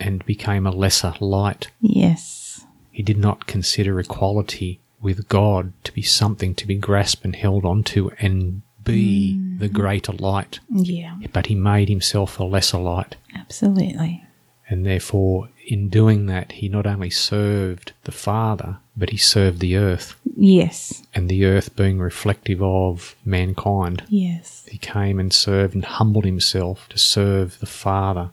and 0.00 0.24
became 0.24 0.66
a 0.66 0.70
lesser 0.70 1.14
light. 1.20 1.68
Yes. 1.80 2.64
He 2.90 3.02
did 3.02 3.18
not 3.18 3.46
consider 3.46 4.00
equality 4.00 4.80
with 5.00 5.28
God 5.28 5.72
to 5.84 5.92
be 5.92 6.02
something 6.02 6.54
to 6.56 6.66
be 6.66 6.76
grasped 6.76 7.24
and 7.24 7.36
held 7.36 7.64
onto 7.64 8.10
and 8.18 8.62
be 8.84 9.38
the 9.58 9.66
mm-hmm. 9.66 9.76
greater 9.76 10.12
light, 10.12 10.60
Yeah. 10.70 11.16
but 11.32 11.46
he 11.46 11.54
made 11.54 11.88
himself 11.90 12.40
a 12.40 12.44
lesser 12.44 12.78
light. 12.78 13.16
Absolutely. 13.34 14.24
And 14.70 14.84
therefore, 14.84 15.48
in 15.66 15.88
doing 15.88 16.26
that, 16.26 16.52
he 16.52 16.68
not 16.68 16.86
only 16.86 17.10
served 17.10 17.92
the 18.04 18.12
Father, 18.12 18.78
but 18.96 19.10
he 19.10 19.16
served 19.16 19.60
the 19.60 19.76
earth. 19.76 20.14
Yes. 20.36 21.02
And 21.14 21.28
the 21.28 21.46
earth 21.46 21.74
being 21.74 21.98
reflective 21.98 22.62
of 22.62 23.16
mankind, 23.24 24.02
Yes. 24.08 24.66
he 24.70 24.76
came 24.78 25.18
and 25.18 25.32
served 25.32 25.74
and 25.74 25.84
humbled 25.84 26.26
himself 26.26 26.86
to 26.90 26.98
serve 26.98 27.58
the 27.60 27.66
Father. 27.66 28.30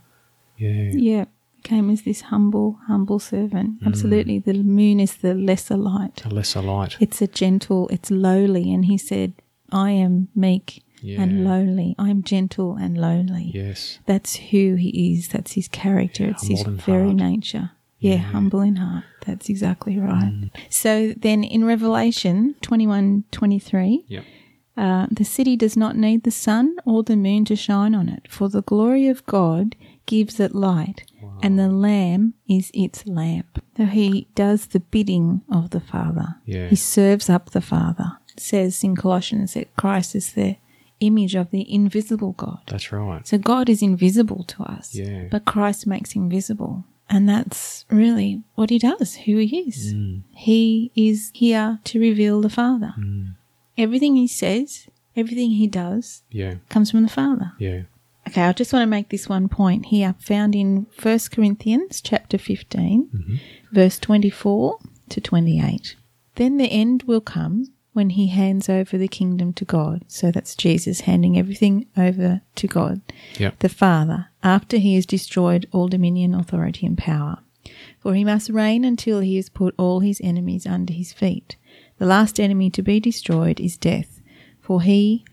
Yeah. 0.57 0.91
Yeah. 0.93 1.25
Came 1.63 1.89
as 1.89 2.03
this 2.03 2.21
humble, 2.21 2.79
humble 2.87 3.17
servant. 3.19 3.81
Mm. 3.81 3.87
Absolutely. 3.87 4.39
The 4.39 4.53
moon 4.61 4.99
is 4.99 5.15
the 5.15 5.33
lesser 5.33 5.77
light. 5.77 6.23
A 6.25 6.29
lesser 6.29 6.61
light. 6.61 6.97
It's 6.99 7.21
a 7.21 7.27
gentle, 7.27 7.87
it's 7.87 8.11
lowly. 8.11 8.71
And 8.73 8.85
he 8.85 8.97
said, 8.97 9.33
I 9.71 9.91
am 9.91 10.27
meek 10.35 10.83
Yeah. 11.05 11.25
lonely, 11.25 11.95
I 11.97 12.09
am 12.09 12.23
gentle 12.23 12.75
and 12.75 12.97
lonely. 12.97 13.51
Yes. 13.53 13.99
That's 14.05 14.35
who 14.35 14.75
he 14.75 15.13
is. 15.13 15.27
That's 15.29 15.53
his 15.53 15.67
character. 15.67 16.25
it's 16.25 16.47
his 16.47 16.63
very 16.63 17.05
heart. 17.05 17.15
nature. 17.15 17.71
Yeah, 17.99 18.17
humble 18.17 18.61
in 18.61 18.75
heart. 18.75 19.03
That's 19.25 19.49
exactly 19.49 19.97
right. 19.97 20.31
Mm. 20.31 20.51
So 20.69 21.13
then 21.17 21.43
in 21.43 21.65
Revelation 21.65 22.55
21 22.61 23.23
23, 23.31 24.05
Yep. 24.07 24.23
uh, 24.77 25.07
the 25.09 25.23
city 25.23 25.55
does 25.55 25.75
not 25.77 25.95
need 25.95 26.23
the 26.23 26.31
sun 26.31 26.75
or 26.85 27.03
the 27.03 27.15
moon 27.15 27.45
to 27.45 27.55
shine 27.55 27.95
on 27.95 28.09
it, 28.09 28.27
for 28.29 28.49
the 28.49 28.61
glory 28.61 29.07
of 29.07 29.25
God 29.25 29.75
gives 30.05 30.39
it 30.39 30.53
light, 30.53 31.03
and 31.41 31.57
the 31.57 31.69
Lamb 31.69 32.33
is 32.47 32.69
its 32.73 33.07
lamp. 33.07 33.59
So 33.77 33.85
he 33.85 34.27
does 34.35 34.67
the 34.67 34.79
bidding 34.81 35.41
of 35.51 35.71
the 35.71 35.79
Father. 35.79 36.35
Yeah. 36.45 36.67
He 36.67 36.75
serves 36.75 37.29
up 37.29 37.51
the 37.51 37.61
Father. 37.61 38.17
It 38.33 38.39
says 38.39 38.83
in 38.83 38.95
Colossians 38.95 39.53
that 39.55 39.75
Christ 39.77 40.13
is 40.15 40.33
the 40.33 40.57
image 41.07 41.35
of 41.35 41.51
the 41.51 41.71
invisible 41.73 42.33
God. 42.33 42.59
That's 42.67 42.91
right. 42.91 43.25
So 43.27 43.37
God 43.37 43.69
is 43.69 43.81
invisible 43.81 44.43
to 44.45 44.63
us, 44.63 44.95
Yeah. 44.95 45.27
but 45.29 45.45
Christ 45.45 45.87
makes 45.87 46.11
him 46.11 46.29
visible. 46.29 46.83
And 47.09 47.29
that's 47.29 47.85
really 47.89 48.41
what 48.55 48.69
he 48.71 48.79
does, 48.79 49.15
who 49.15 49.37
he 49.37 49.59
is. 49.59 49.93
Mm. 49.93 50.21
He 50.33 50.91
is 50.95 51.31
here 51.33 51.79
to 51.83 51.99
reveal 51.99 52.41
the 52.41 52.49
Father. 52.49 52.93
Mm. 52.99 53.35
Everything 53.77 54.15
he 54.15 54.27
says, 54.27 54.87
everything 55.15 55.51
he 55.51 55.67
does, 55.67 56.23
Yeah. 56.31 56.55
comes 56.69 56.91
from 56.91 57.03
the 57.03 57.09
Father. 57.09 57.53
Yeah. 57.59 57.83
Okay, 58.27 58.41
I 58.41 58.53
just 58.53 58.73
want 58.73 58.81
to 58.81 58.87
make 58.87 59.09
this 59.09 59.29
one 59.29 59.47
point 59.47 59.87
here, 59.87 60.15
found 60.19 60.55
in 60.55 60.87
1 60.99 61.19
Corinthians 61.31 62.01
chapter 62.01 62.39
15, 62.39 63.09
mm-hmm. 63.13 63.35
verse 63.71 63.99
24 63.99 64.79
to 65.09 65.21
28. 65.21 65.95
Then 66.33 66.57
the 66.57 66.65
end 66.65 67.03
will 67.03 67.21
come 67.21 67.67
when 67.95 68.11
he 68.11 68.27
hands 68.27 68.69
over 68.69 68.97
the 68.97 69.07
kingdom 69.07 69.53
to 69.53 69.65
God. 69.65 70.03
So 70.07 70.31
that's 70.31 70.55
Jesus 70.55 71.01
handing 71.01 71.37
everything 71.39 71.87
over 71.97 72.41
to 72.55 72.67
God, 72.67 73.01
Yep. 73.39 73.59
the 73.59 73.69
Father, 73.69 74.27
after 74.43 74.77
he 74.77 74.95
has 74.95 75.05
destroyed 75.05 75.67
all 75.71 75.87
dominion, 75.87 76.35
authority, 76.35 76.85
and 76.85 76.97
power. 76.97 77.39
For 77.99 78.13
he 78.13 78.23
must 78.23 78.49
reign 78.49 78.85
until 78.85 79.21
he 79.21 79.37
has 79.37 79.49
put 79.49 79.73
all 79.77 80.01
his 80.01 80.21
enemies 80.23 80.67
under 80.67 80.93
his 80.93 81.13
feet. 81.13 81.55
The 81.97 82.05
last 82.05 82.39
enemy 82.39 82.69
to 82.71 82.83
be 82.83 82.99
destroyed 82.99 83.59
is 83.59 83.77
death, 83.77 84.21
for 84.61 84.81
he 84.81 85.25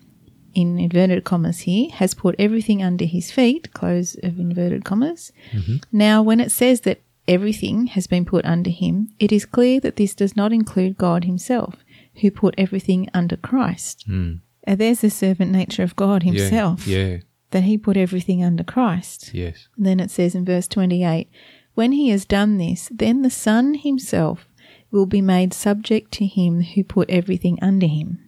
in 0.55 0.79
inverted 0.79 1.25
commas 1.25 1.61
here, 1.61 1.91
has 1.93 2.15
put 2.15 2.35
everything 2.39 2.83
under 2.83 3.05
his 3.05 3.31
feet, 3.31 3.73
close 3.73 4.15
of 4.23 4.39
inverted 4.39 4.85
commas. 4.85 5.33
Mm-hmm. 5.53 5.77
Now, 5.91 6.23
when 6.23 6.41
it 6.41 6.53
says 6.53 6.83
that 6.83 7.01
everything 7.29 7.87
has 7.89 8.07
been 8.07 8.25
put 8.25 8.45
under 8.45 8.71
him, 8.71 9.11
it 9.19 9.33
is 9.33 9.47
clear 9.47 9.81
that 9.81 9.97
this 9.97 10.15
does 10.15 10.37
not 10.37 10.53
include 10.53 10.99
God 10.99 11.25
himself, 11.25 11.77
who 12.21 12.31
put 12.31 12.55
everything 12.59 13.09
under 13.15 13.37
Christ. 13.37 14.05
Mm. 14.09 14.41
Uh, 14.67 14.75
there's 14.75 15.01
the 15.01 15.11
servant 15.11 15.51
nature 15.51 15.83
of 15.83 15.97
God 15.97 16.23
himself, 16.23 16.87
Yeah. 16.87 17.19
that 17.51 17.65
he 17.65 17.77
put 17.79 17.97
everything 17.97 18.45
under 18.45 18.63
Christ. 18.65 19.33
Yes. 19.35 19.69
And 19.77 19.85
then 19.87 19.99
it 20.01 20.11
says 20.11 20.35
in 20.35 20.45
verse 20.45 20.69
28 20.69 21.29
When 21.75 21.93
he 21.93 22.11
has 22.11 22.25
done 22.25 22.59
this, 22.59 22.89
then 22.93 23.23
the 23.23 23.31
Son 23.31 23.75
himself 23.75 24.47
will 24.91 25.07
be 25.07 25.23
made 25.23 25.53
subject 25.55 26.13
to 26.13 26.27
him 26.27 26.61
who 26.63 26.85
put 26.85 27.09
everything 27.11 27.59
under 27.63 27.87
him, 27.87 28.19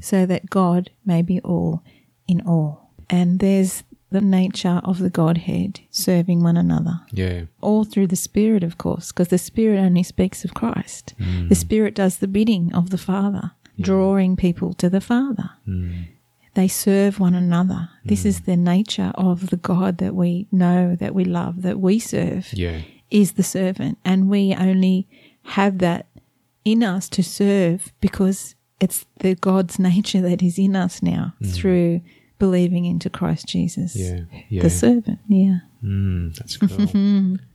so 0.00 0.26
that 0.26 0.50
God 0.50 0.90
may 1.04 1.22
be 1.22 1.40
all 1.40 1.82
in 2.28 2.40
all. 2.42 2.92
And 3.08 3.38
there's 3.38 3.84
the 4.10 4.20
nature 4.20 4.80
of 4.84 4.98
the 4.98 5.10
Godhead 5.10 5.80
serving 5.90 6.42
one 6.42 6.56
another. 6.56 7.00
Yeah. 7.10 7.42
All 7.60 7.84
through 7.84 8.06
the 8.06 8.16
Spirit, 8.16 8.62
of 8.62 8.78
course, 8.78 9.10
because 9.12 9.28
the 9.28 9.38
Spirit 9.38 9.78
only 9.78 10.02
speaks 10.02 10.44
of 10.44 10.54
Christ. 10.54 11.14
Mm. 11.18 11.48
The 11.48 11.54
Spirit 11.54 11.94
does 11.94 12.18
the 12.18 12.28
bidding 12.28 12.72
of 12.72 12.90
the 12.90 12.98
Father, 12.98 13.52
drawing 13.80 14.36
people 14.36 14.74
to 14.74 14.88
the 14.88 15.00
Father. 15.00 15.50
Mm. 15.66 16.06
They 16.54 16.68
serve 16.68 17.20
one 17.20 17.34
another. 17.34 17.90
This 18.04 18.24
is 18.24 18.40
mm. 18.40 18.44
the 18.46 18.56
nature 18.56 19.12
of 19.16 19.50
the 19.50 19.56
God 19.58 19.98
that 19.98 20.14
we 20.14 20.46
know, 20.52 20.96
that 20.96 21.14
we 21.14 21.24
love, 21.24 21.62
that 21.62 21.80
we 21.80 21.98
serve, 21.98 22.52
Yeah. 22.52 22.82
is 23.10 23.32
the 23.32 23.42
servant. 23.42 23.98
And 24.04 24.28
we 24.30 24.54
only 24.54 25.08
have 25.42 25.78
that 25.78 26.06
in 26.64 26.82
us 26.82 27.08
to 27.10 27.22
serve 27.22 27.92
because 28.00 28.54
it's 28.80 29.04
the 29.20 29.34
God's 29.34 29.78
nature 29.90 30.20
that 30.20 30.42
is 30.42 30.58
in 30.58 30.76
us 30.76 31.02
now 31.02 31.34
through 31.44 32.00
believing 32.38 32.84
into 32.84 33.10
Christ 33.10 33.46
Jesus. 33.46 33.96
Yeah. 33.96 34.20
Yeah. 34.48 34.62
The 34.62 34.70
servant, 34.70 35.18
yeah. 35.28 35.58
Mm, 35.82 36.34
that's 36.36 36.56
cool. 36.56 37.36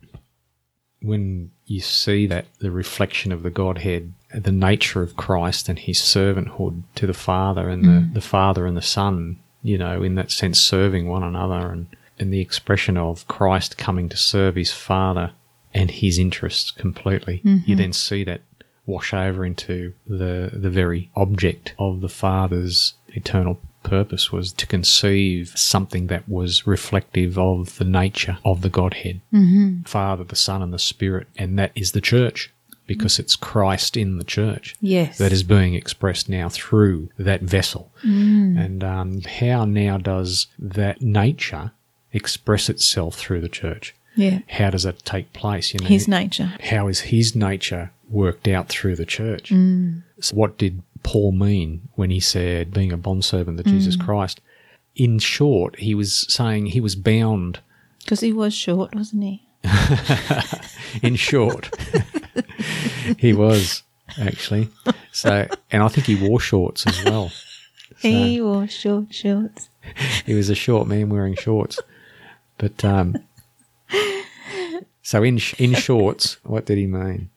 when 1.01 1.51
you 1.65 1.79
see 1.81 2.27
that 2.27 2.45
the 2.59 2.71
reflection 2.71 3.31
of 3.31 3.43
the 3.43 3.49
Godhead, 3.49 4.13
the 4.33 4.51
nature 4.51 5.01
of 5.01 5.17
Christ 5.17 5.67
and 5.67 5.79
his 5.79 5.97
servanthood 5.99 6.83
to 6.95 7.07
the 7.07 7.13
Father 7.13 7.69
and 7.69 7.83
the, 7.83 8.09
the 8.13 8.21
Father 8.21 8.65
and 8.65 8.77
the 8.77 8.81
Son, 8.81 9.39
you 9.63 9.77
know, 9.77 10.03
in 10.03 10.15
that 10.15 10.31
sense 10.31 10.59
serving 10.59 11.07
one 11.07 11.23
another 11.23 11.71
and, 11.71 11.87
and 12.19 12.31
the 12.31 12.41
expression 12.41 12.97
of 12.97 13.27
Christ 13.27 13.77
coming 13.77 14.09
to 14.09 14.17
serve 14.17 14.55
his 14.55 14.71
Father 14.71 15.31
and 15.73 15.89
his 15.89 16.19
interests 16.19 16.71
completely, 16.71 17.41
you 17.65 17.75
then 17.75 17.93
see 17.93 18.23
that 18.25 18.41
wash 18.85 19.13
over 19.13 19.45
into 19.45 19.93
the 20.07 20.49
the 20.53 20.69
very 20.69 21.09
object 21.15 21.73
of 21.79 22.01
the 22.01 22.09
Father's 22.09 22.95
eternal 23.09 23.59
purpose 23.83 24.31
was 24.31 24.53
to 24.53 24.65
conceive 24.67 25.53
something 25.55 26.07
that 26.07 26.27
was 26.29 26.65
reflective 26.67 27.37
of 27.37 27.77
the 27.77 27.85
nature 27.85 28.37
of 28.45 28.61
the 28.61 28.69
Godhead. 28.69 29.21
Mm-hmm. 29.33 29.83
Father, 29.83 30.23
the 30.23 30.35
Son, 30.35 30.61
and 30.61 30.73
the 30.73 30.79
Spirit, 30.79 31.27
and 31.37 31.57
that 31.59 31.71
is 31.75 31.91
the 31.91 32.01
church. 32.01 32.51
because 32.87 33.19
it's 33.19 33.37
Christ 33.37 33.95
in 33.95 34.17
the 34.17 34.25
church 34.25 34.75
Yes. 34.81 35.17
that 35.17 35.31
is 35.31 35.43
being 35.43 35.75
expressed 35.75 36.27
now 36.27 36.49
through 36.49 37.09
that 37.17 37.41
vessel. 37.41 37.89
And 38.03 38.83
um, 38.83 39.21
how 39.21 39.63
now 39.63 39.97
does 39.97 40.47
that 40.59 41.01
nature 41.01 41.71
express 42.11 42.69
itself 42.69 43.15
through 43.15 43.39
the 43.41 43.47
church? 43.61 43.95
Yeah. 44.15 44.39
How 44.49 44.71
does 44.71 44.83
that 44.83 45.05
take 45.05 45.31
place? 45.31 45.73
You 45.73 45.79
know, 45.79 45.87
His 45.87 46.07
nature. 46.07 46.51
how 46.71 46.89
is 46.89 46.99
his 47.15 47.33
nature 47.33 47.91
worked 48.09 48.47
out 48.49 48.67
through 48.67 48.97
the 48.97 49.05
church? 49.05 49.51
Mm. 49.51 50.03
So 50.19 50.35
what 50.35 50.57
did 50.57 50.81
Paul 51.03 51.31
mean 51.31 51.89
when 51.95 52.09
he 52.09 52.19
said 52.19 52.73
being 52.73 52.91
a 52.91 52.97
bondservant 52.97 53.59
of 53.59 53.65
Jesus 53.65 53.95
Mm. 53.97 54.05
Christ? 54.05 54.41
In 54.95 55.19
short, 55.19 55.79
he 55.79 55.95
was 55.95 56.25
saying 56.33 56.67
he 56.67 56.81
was 56.81 56.95
bound. 56.95 57.59
Because 58.03 58.19
he 58.19 58.33
was 58.33 58.53
short, 58.53 58.93
wasn't 58.95 59.23
he? 59.23 59.43
In 61.01 61.15
short, 61.15 61.69
he 63.17 63.31
was 63.33 63.83
actually. 64.19 64.69
So, 65.11 65.47
and 65.71 65.83
I 65.83 65.87
think 65.87 66.07
he 66.07 66.15
wore 66.15 66.39
shorts 66.39 66.85
as 66.87 67.03
well. 67.05 67.31
He 67.99 68.41
wore 68.41 68.67
short 68.67 69.13
shorts. 69.13 69.69
He 70.25 70.33
was 70.33 70.49
a 70.49 70.55
short 70.55 70.87
man 70.87 71.09
wearing 71.09 71.35
shorts. 71.35 71.79
But 72.57 72.83
um, 72.85 73.15
so 75.01 75.23
in 75.23 75.37
sh- 75.37 75.55
in 75.59 75.73
shorts, 75.73 76.37
what 76.43 76.65
did 76.65 76.77
he 76.77 76.85
mean? 76.87 77.29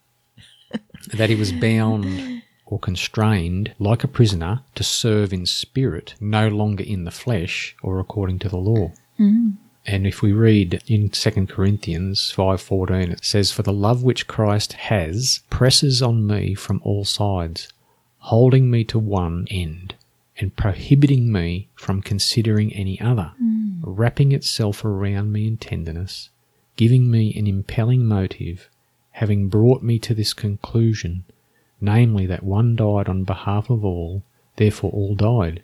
That 1.15 1.31
he 1.31 1.37
was 1.37 1.53
bound 1.53 2.43
or 2.67 2.79
constrained 2.79 3.75
like 3.79 4.05
a 4.05 4.09
prisoner 4.09 4.63
to 4.75 4.83
serve 4.83 5.33
in 5.33 5.47
spirit, 5.47 6.15
no 6.21 6.49
longer 6.49 6.85
in 6.85 7.05
the 7.05 7.11
flesh 7.11 7.77
or 7.83 8.01
according 8.01 8.39
to 8.39 8.49
the 8.49 8.57
law. 8.57 8.93
Hmm. 9.17 9.51
And 9.87 10.07
if 10.07 10.23
we 10.23 10.33
read 10.33 10.83
in 10.87 11.11
2 11.11 11.47
Corinthians 11.47 12.33
5:14 12.35 13.11
it 13.11 13.25
says 13.25 13.53
for 13.53 13.63
the 13.63 13.73
love 13.73 14.03
which 14.03 14.27
Christ 14.27 14.73
has 14.75 15.43
presses 15.51 16.01
on 16.01 16.27
me 16.27 16.55
from 16.55 16.81
all 16.85 17.05
sides 17.05 17.69
holding 18.19 18.71
me 18.71 18.85
to 18.85 18.99
one 18.99 19.47
end 19.51 19.95
and 20.39 20.57
prohibiting 20.57 21.31
me 21.31 21.69
from 21.75 22.01
considering 22.01 22.73
any 22.73 22.99
other 22.99 23.33
hmm. 23.39 23.81
wrapping 23.83 24.33
itself 24.33 24.85
around 24.85 25.33
me 25.33 25.47
in 25.47 25.59
tenderness 25.59 26.31
giving 26.77 27.11
me 27.11 27.35
an 27.35 27.47
impelling 27.47 28.07
motive 28.07 28.71
having 29.13 29.49
brought 29.49 29.83
me 29.83 29.99
to 29.99 30.15
this 30.15 30.33
conclusion 30.33 31.25
namely 31.85 32.27
that 32.27 32.43
one 32.43 32.75
died 32.75 33.09
on 33.09 33.25
behalf 33.25 33.71
of 33.71 33.85
all 33.85 34.23
therefore 34.57 34.91
all 34.93 35.15
died 35.15 35.63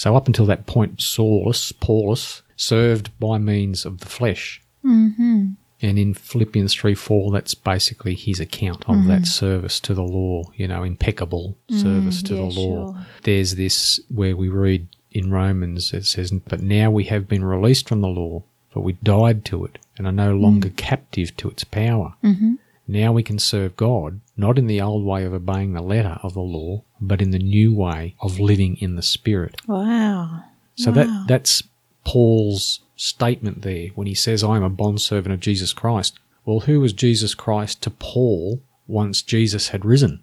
so 0.00 0.16
up 0.16 0.26
until 0.26 0.46
that 0.46 0.64
point, 0.64 0.98
Saulus, 0.98 1.78
Paulus, 1.78 2.40
served 2.56 3.10
by 3.18 3.36
means 3.36 3.84
of 3.84 4.00
the 4.00 4.06
flesh. 4.06 4.62
Mm-hmm. 4.82 5.48
And 5.82 5.98
in 5.98 6.14
Philippians 6.14 6.74
3 6.74 6.94
4, 6.94 7.30
that's 7.30 7.54
basically 7.54 8.14
his 8.14 8.40
account 8.40 8.88
of 8.88 9.06
that 9.06 9.26
service 9.26 9.78
to 9.80 9.92
the 9.92 10.02
law, 10.02 10.44
you 10.54 10.66
know, 10.68 10.84
impeccable 10.84 11.58
service 11.70 12.22
to 12.22 12.34
yeah, 12.34 12.40
the 12.40 12.46
law. 12.46 12.92
sure. 12.94 13.06
There's 13.24 13.56
this 13.56 14.00
where 14.08 14.36
we 14.36 14.48
read 14.48 14.88
in 15.10 15.30
Romans, 15.30 15.92
it 15.92 16.06
says, 16.06 16.30
But 16.30 16.62
now 16.62 16.90
we 16.90 17.04
have 17.04 17.28
been 17.28 17.44
released 17.44 17.86
from 17.86 18.00
the 18.00 18.08
law, 18.08 18.42
for 18.70 18.80
we 18.80 18.94
died 19.02 19.44
to 19.46 19.66
it 19.66 19.78
and 19.98 20.06
are 20.06 20.12
no 20.12 20.34
longer 20.34 20.70
captive 20.76 21.36
to 21.38 21.50
its 21.50 21.64
power. 21.64 22.14
Mm-hmm. 22.24 22.54
Now 22.90 23.12
we 23.12 23.22
can 23.22 23.38
serve 23.38 23.76
God, 23.76 24.20
not 24.36 24.58
in 24.58 24.66
the 24.66 24.80
old 24.80 25.04
way 25.04 25.24
of 25.24 25.32
obeying 25.32 25.72
the 25.74 25.80
letter 25.80 26.18
of 26.24 26.34
the 26.34 26.40
law, 26.40 26.82
but 27.00 27.22
in 27.22 27.30
the 27.30 27.38
new 27.38 27.72
way 27.72 28.16
of 28.20 28.40
living 28.40 28.76
in 28.80 28.96
the 28.96 29.02
Spirit. 29.02 29.60
Wow. 29.68 30.42
So 30.74 30.90
Wow. 30.90 30.94
that 30.94 31.24
that's 31.28 31.62
Paul's 32.04 32.80
statement 32.96 33.62
there 33.62 33.88
when 33.94 34.08
he 34.08 34.14
says, 34.14 34.42
"I 34.42 34.56
am 34.56 34.64
a 34.64 34.70
bondservant 34.70 35.32
of 35.32 35.40
Jesus 35.40 35.72
Christ." 35.72 36.18
Well, 36.44 36.60
who 36.60 36.80
was 36.80 36.92
Jesus 36.92 37.34
Christ 37.34 37.80
to 37.82 37.90
Paul 37.90 38.60
once 38.88 39.22
Jesus 39.22 39.68
had 39.68 39.84
risen? 39.84 40.20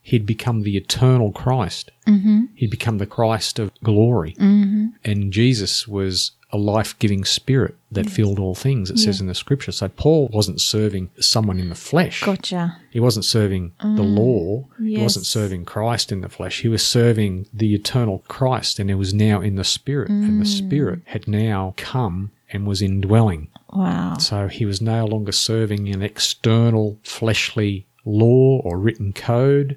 He'd 0.00 0.24
become 0.24 0.62
the 0.62 0.78
eternal 0.78 1.30
Christ. 1.32 1.90
Mm-hmm. 2.06 2.44
He'd 2.54 2.70
become 2.70 2.96
the 2.96 3.06
Christ 3.06 3.58
of 3.58 3.70
glory, 3.84 4.34
mm-hmm. 4.38 4.86
and 5.04 5.30
Jesus 5.30 5.86
was 5.86 6.32
a 6.50 6.56
life-giving 6.56 7.24
Spirit 7.24 7.76
that 7.92 8.08
filled 8.08 8.38
all 8.38 8.54
things. 8.54 8.90
It 8.90 8.98
says 8.98 9.20
in 9.20 9.26
the 9.26 9.34
Scripture. 9.34 9.70
So 9.70 9.88
Paul 9.88 10.30
wasn't 10.32 10.60
serving 10.60 11.10
someone 11.20 11.58
in 11.58 11.68
the 11.68 11.74
flesh. 11.74 12.22
Gotcha. 12.22 12.78
He 12.90 13.00
wasn't 13.00 13.26
serving 13.26 13.72
the 13.80 14.02
mm. 14.02 14.16
law. 14.16 14.66
He 14.78 15.02
wasn't 15.02 15.26
serving 15.26 15.66
Christ 15.66 16.10
in 16.10 16.22
the 16.22 16.28
flesh. 16.28 16.60
He 16.62 16.68
was 16.68 16.86
serving 16.86 17.46
the 17.52 17.74
eternal 17.74 18.24
Christ, 18.28 18.78
and 18.78 18.90
it 18.90 18.94
was 18.94 19.12
now 19.12 19.40
in 19.42 19.56
the 19.56 19.64
Spirit. 19.64 20.08
And 20.08 20.40
the 20.40 20.46
mm. 20.46 20.58
Spirit 20.58 21.02
had 21.06 21.28
now 21.28 21.74
come 21.76 22.30
and 22.50 22.66
was 22.66 22.80
indwelling. 22.80 23.48
Wow. 23.70 24.16
So 24.18 24.48
he 24.48 24.64
was 24.64 24.80
no 24.80 25.04
longer 25.04 25.32
serving 25.32 25.88
an 25.88 26.02
external 26.02 26.98
fleshly 27.02 27.86
law 28.06 28.60
or 28.64 28.78
written 28.78 29.12
code. 29.12 29.76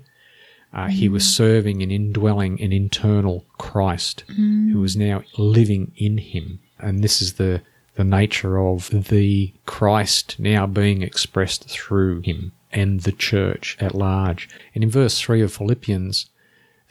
Uh, 0.73 0.87
He 0.87 1.09
was 1.09 1.23
mm. 1.23 1.31
serving 1.31 1.83
and 1.83 1.91
indwelling 1.91 2.61
an 2.61 2.71
internal 2.71 3.45
Christ 3.57 4.23
who 4.27 4.75
mm. 4.75 4.81
was 4.81 4.95
now 4.95 5.23
living 5.37 5.91
in 5.97 6.17
him. 6.17 6.59
And 6.79 7.03
this 7.03 7.21
is 7.21 7.33
the, 7.33 7.61
the 7.95 8.03
nature 8.03 8.59
of 8.59 8.89
the 8.89 9.53
Christ 9.65 10.39
now 10.39 10.65
being 10.65 11.01
expressed 11.01 11.69
through 11.69 12.21
him 12.21 12.53
and 12.71 13.01
the 13.01 13.11
church 13.11 13.77
at 13.79 13.93
large. 13.93 14.49
And 14.73 14.83
in 14.83 14.89
verse 14.89 15.19
3 15.19 15.41
of 15.41 15.53
Philippians, 15.53 16.27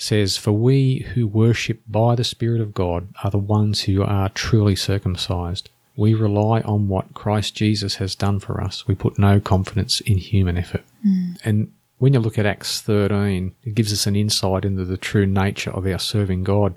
says, 0.03 0.37
For 0.37 0.53
we 0.53 1.07
who 1.15 1.27
worship 1.27 1.81
by 1.89 2.15
the 2.15 2.25
Spirit 2.25 2.61
of 2.61 2.75
God 2.75 3.09
are 3.23 3.31
the 3.31 3.39
ones 3.39 3.83
who 3.83 4.03
are 4.03 4.29
truly 4.31 4.77
circumcised. 4.77 5.69
We 5.97 6.15
rely 6.15 6.61
on 6.63 6.89
what 6.89 7.15
Christ 7.15 7.55
Jesus 7.55 7.97
has 7.97 8.15
done 8.15 8.41
for 8.41 8.61
us. 8.61 8.87
We 8.87 8.95
put 8.95 9.19
no 9.19 9.41
confidence 9.41 10.01
in 10.01 10.19
human 10.19 10.57
effort. 10.57 10.85
Mm. 11.07 11.39
And 11.45 11.73
when 12.01 12.15
you 12.15 12.19
look 12.19 12.39
at 12.39 12.47
Acts 12.47 12.81
13, 12.81 13.55
it 13.63 13.75
gives 13.75 13.93
us 13.93 14.07
an 14.07 14.17
insight 14.17 14.65
into 14.65 14.87
the 14.87 14.97
true 14.97 15.27
nature 15.27 15.71
of 15.71 15.87
our 15.87 15.99
serving 15.99 16.45
God, 16.45 16.75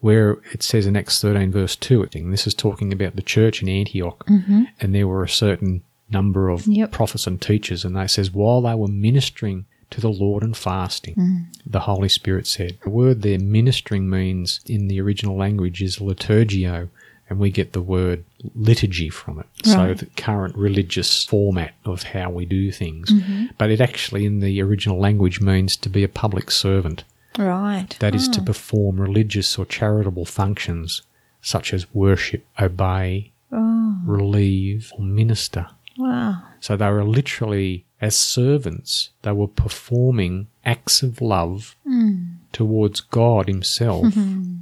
where 0.00 0.38
it 0.52 0.64
says 0.64 0.84
in 0.84 0.96
Acts 0.96 1.20
13, 1.20 1.52
verse 1.52 1.76
2, 1.76 2.08
and 2.12 2.32
this 2.32 2.46
is 2.46 2.54
talking 2.54 2.92
about 2.92 3.14
the 3.14 3.22
church 3.22 3.62
in 3.62 3.68
Antioch, 3.68 4.26
mm-hmm. 4.26 4.64
and 4.80 4.94
there 4.94 5.06
were 5.06 5.22
a 5.22 5.28
certain 5.28 5.82
number 6.10 6.48
of 6.48 6.66
Yep. 6.66 6.90
prophets 6.90 7.26
and 7.28 7.40
teachers, 7.40 7.84
and 7.84 7.96
they 7.96 8.08
says, 8.08 8.32
while 8.32 8.60
they 8.60 8.74
were 8.74 8.88
ministering 8.88 9.66
to 9.90 10.00
the 10.00 10.10
Lord 10.10 10.42
and 10.42 10.56
fasting, 10.56 11.14
mm. 11.14 11.46
the 11.64 11.80
Holy 11.80 12.08
Spirit 12.08 12.46
said. 12.46 12.78
The 12.82 12.90
word 12.90 13.22
there, 13.22 13.38
ministering, 13.38 14.10
means 14.10 14.60
in 14.66 14.88
the 14.88 15.00
original 15.00 15.36
language 15.36 15.80
is 15.80 15.98
liturgio, 15.98 16.88
and 17.28 17.38
we 17.38 17.50
get 17.50 17.72
the 17.72 17.82
word 17.82 18.24
liturgy 18.54 19.10
from 19.10 19.40
it. 19.40 19.46
So 19.64 19.94
the 19.94 20.06
current 20.16 20.56
religious 20.56 21.24
format 21.24 21.74
of 21.84 22.02
how 22.02 22.30
we 22.30 22.46
do 22.46 22.72
things. 22.72 23.10
Mm-hmm. 23.10 23.46
But 23.58 23.70
it 23.70 23.80
actually, 23.80 24.24
in 24.24 24.40
the 24.40 24.62
original 24.62 24.98
language, 24.98 25.40
means 25.40 25.76
to 25.76 25.88
be 25.90 26.02
a 26.02 26.08
public 26.08 26.50
servant. 26.50 27.04
Right. 27.38 27.88
That 28.00 28.14
is 28.14 28.28
to 28.30 28.40
ah. 28.40 28.44
perform 28.44 29.00
religious 29.00 29.58
or 29.58 29.66
charitable 29.66 30.24
functions 30.24 31.02
such 31.40 31.72
as 31.72 31.92
worship, 31.94 32.44
obey, 32.60 33.32
ah. 33.52 34.00
relieve, 34.04 34.92
or 34.96 35.04
minister. 35.04 35.68
Wow. 35.98 36.42
So 36.60 36.76
they 36.76 36.90
were 36.90 37.04
literally, 37.04 37.84
as 38.00 38.16
servants, 38.16 39.10
they 39.22 39.32
were 39.32 39.48
performing 39.48 40.48
acts 40.64 41.02
of 41.02 41.20
love 41.20 41.76
mm. 41.86 42.34
towards 42.52 43.00
God 43.00 43.48
Himself 43.48 44.06
mm-hmm. 44.06 44.56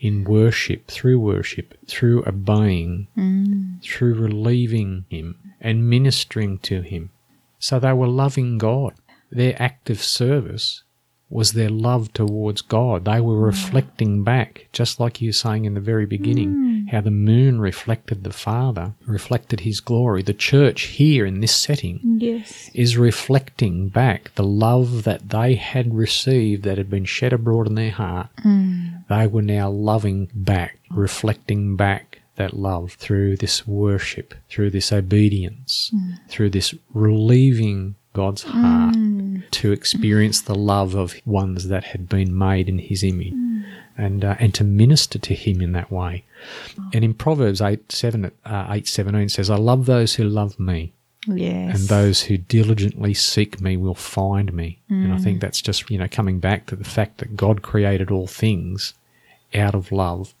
In 0.00 0.24
worship, 0.24 0.88
through 0.88 1.20
worship, 1.20 1.76
through 1.86 2.24
obeying, 2.26 3.06
mm. 3.16 3.82
through 3.82 4.14
relieving 4.14 5.04
Him 5.10 5.36
and 5.60 5.88
ministering 5.88 6.58
to 6.60 6.80
Him. 6.80 7.10
So 7.58 7.78
they 7.78 7.92
were 7.92 8.08
loving 8.08 8.58
God. 8.58 8.94
Their 9.30 9.60
act 9.62 9.90
of 9.90 10.02
service 10.02 10.82
was 11.28 11.52
their 11.52 11.68
love 11.68 12.12
towards 12.12 12.62
God. 12.62 13.04
They 13.04 13.20
were 13.20 13.36
mm. 13.36 13.46
reflecting 13.46 14.24
back, 14.24 14.68
just 14.72 14.98
like 14.98 15.20
you 15.20 15.28
were 15.28 15.32
saying 15.34 15.66
in 15.66 15.74
the 15.74 15.80
very 15.80 16.06
beginning, 16.06 16.54
mm. 16.54 16.69
How 16.90 17.00
the 17.00 17.10
moon 17.10 17.60
reflected 17.60 18.24
the 18.24 18.32
Father, 18.32 18.94
reflected 19.06 19.60
His 19.60 19.80
glory. 19.80 20.22
The 20.22 20.34
church 20.34 20.82
here 20.82 21.24
in 21.24 21.40
this 21.40 21.54
setting 21.54 22.00
Yes. 22.20 22.70
is 22.74 22.96
reflecting 22.96 23.88
back 23.88 24.34
the 24.34 24.44
love 24.44 25.04
that 25.04 25.28
they 25.28 25.54
had 25.54 25.94
received 25.94 26.64
that 26.64 26.78
had 26.78 26.90
been 26.90 27.04
shed 27.04 27.32
abroad 27.32 27.66
in 27.66 27.74
their 27.76 27.92
heart. 27.92 28.28
Mm. 28.44 29.06
They 29.08 29.26
were 29.26 29.42
now 29.42 29.70
loving 29.70 30.30
back, 30.34 30.78
reflecting 30.90 31.76
back 31.76 32.20
that 32.36 32.54
love 32.54 32.92
through 32.94 33.36
this 33.36 33.66
worship, 33.66 34.34
through 34.48 34.70
this 34.70 34.92
obedience, 34.92 35.90
mm. 35.94 36.18
through 36.28 36.50
this 36.50 36.74
relieving 36.94 37.94
God's 38.12 38.42
heart 38.42 38.94
to 39.52 39.72
experience 39.72 40.40
the 40.40 40.54
love 40.54 40.94
of 40.94 41.14
ones 41.24 41.68
that 41.68 41.84
had 41.84 42.08
been 42.08 42.36
made 42.36 42.68
in 42.68 42.78
His 42.78 43.02
image. 43.04 43.34
And, 43.96 44.24
uh, 44.24 44.36
and 44.38 44.54
to 44.54 44.64
minister 44.64 45.18
to 45.18 45.34
him 45.34 45.60
in 45.60 45.72
that 45.72 45.90
way. 45.92 46.24
And 46.94 47.04
in 47.04 47.12
Proverbs 47.12 47.60
8, 47.60 47.92
7, 47.92 48.30
uh, 48.46 48.66
8 48.70 48.88
17 48.88 49.28
says, 49.28 49.50
I 49.50 49.56
love 49.56 49.84
those 49.84 50.14
who 50.14 50.24
love 50.24 50.58
me 50.58 50.94
Yes. 51.28 51.78
and 51.78 51.88
those 51.90 52.22
who 52.22 52.38
diligently 52.38 53.12
seek 53.12 53.60
me 53.60 53.76
will 53.76 53.94
find 53.94 54.54
me. 54.54 54.78
And 54.88 55.12
I 55.12 55.18
think 55.18 55.42
that's 55.42 55.60
just, 55.60 55.90
you 55.90 55.98
know, 55.98 56.08
coming 56.10 56.38
back 56.40 56.64
to 56.66 56.76
the 56.76 56.84
fact 56.84 57.18
that 57.18 57.36
God 57.36 57.60
created 57.60 58.10
all 58.10 58.26
things 58.26 58.94
out 59.54 59.74
of 59.74 59.92
love. 59.92 60.34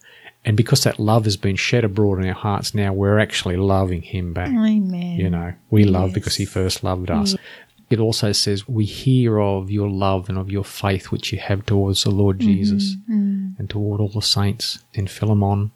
And 0.44 0.56
because 0.56 0.84
that 0.84 0.98
love 0.98 1.24
has 1.24 1.36
been 1.36 1.56
shed 1.56 1.84
abroad 1.84 2.18
in 2.18 2.26
our 2.26 2.34
hearts 2.34 2.74
now, 2.74 2.92
we're 2.92 3.18
actually 3.18 3.56
loving 3.56 4.02
Him 4.02 4.32
back. 4.32 4.48
Amen. 4.48 5.16
You 5.18 5.28
know, 5.28 5.52
we 5.70 5.84
love 5.84 6.14
because 6.14 6.36
He 6.36 6.46
first 6.46 6.82
loved 6.82 7.10
us. 7.10 7.34
Mm. 7.34 7.38
It 7.90 7.98
also 7.98 8.32
says, 8.32 8.68
We 8.68 8.84
hear 8.84 9.38
of 9.38 9.70
your 9.70 9.90
love 9.90 10.28
and 10.28 10.38
of 10.38 10.50
your 10.50 10.64
faith 10.64 11.10
which 11.10 11.32
you 11.32 11.38
have 11.38 11.66
towards 11.66 12.04
the 12.04 12.10
Lord 12.10 12.38
mm-hmm. 12.38 12.48
Jesus 12.48 12.96
mm. 13.10 13.58
and 13.58 13.68
toward 13.68 14.00
all 14.00 14.08
the 14.08 14.22
saints. 14.22 14.78
In 14.94 15.08
Philemon, 15.08 15.72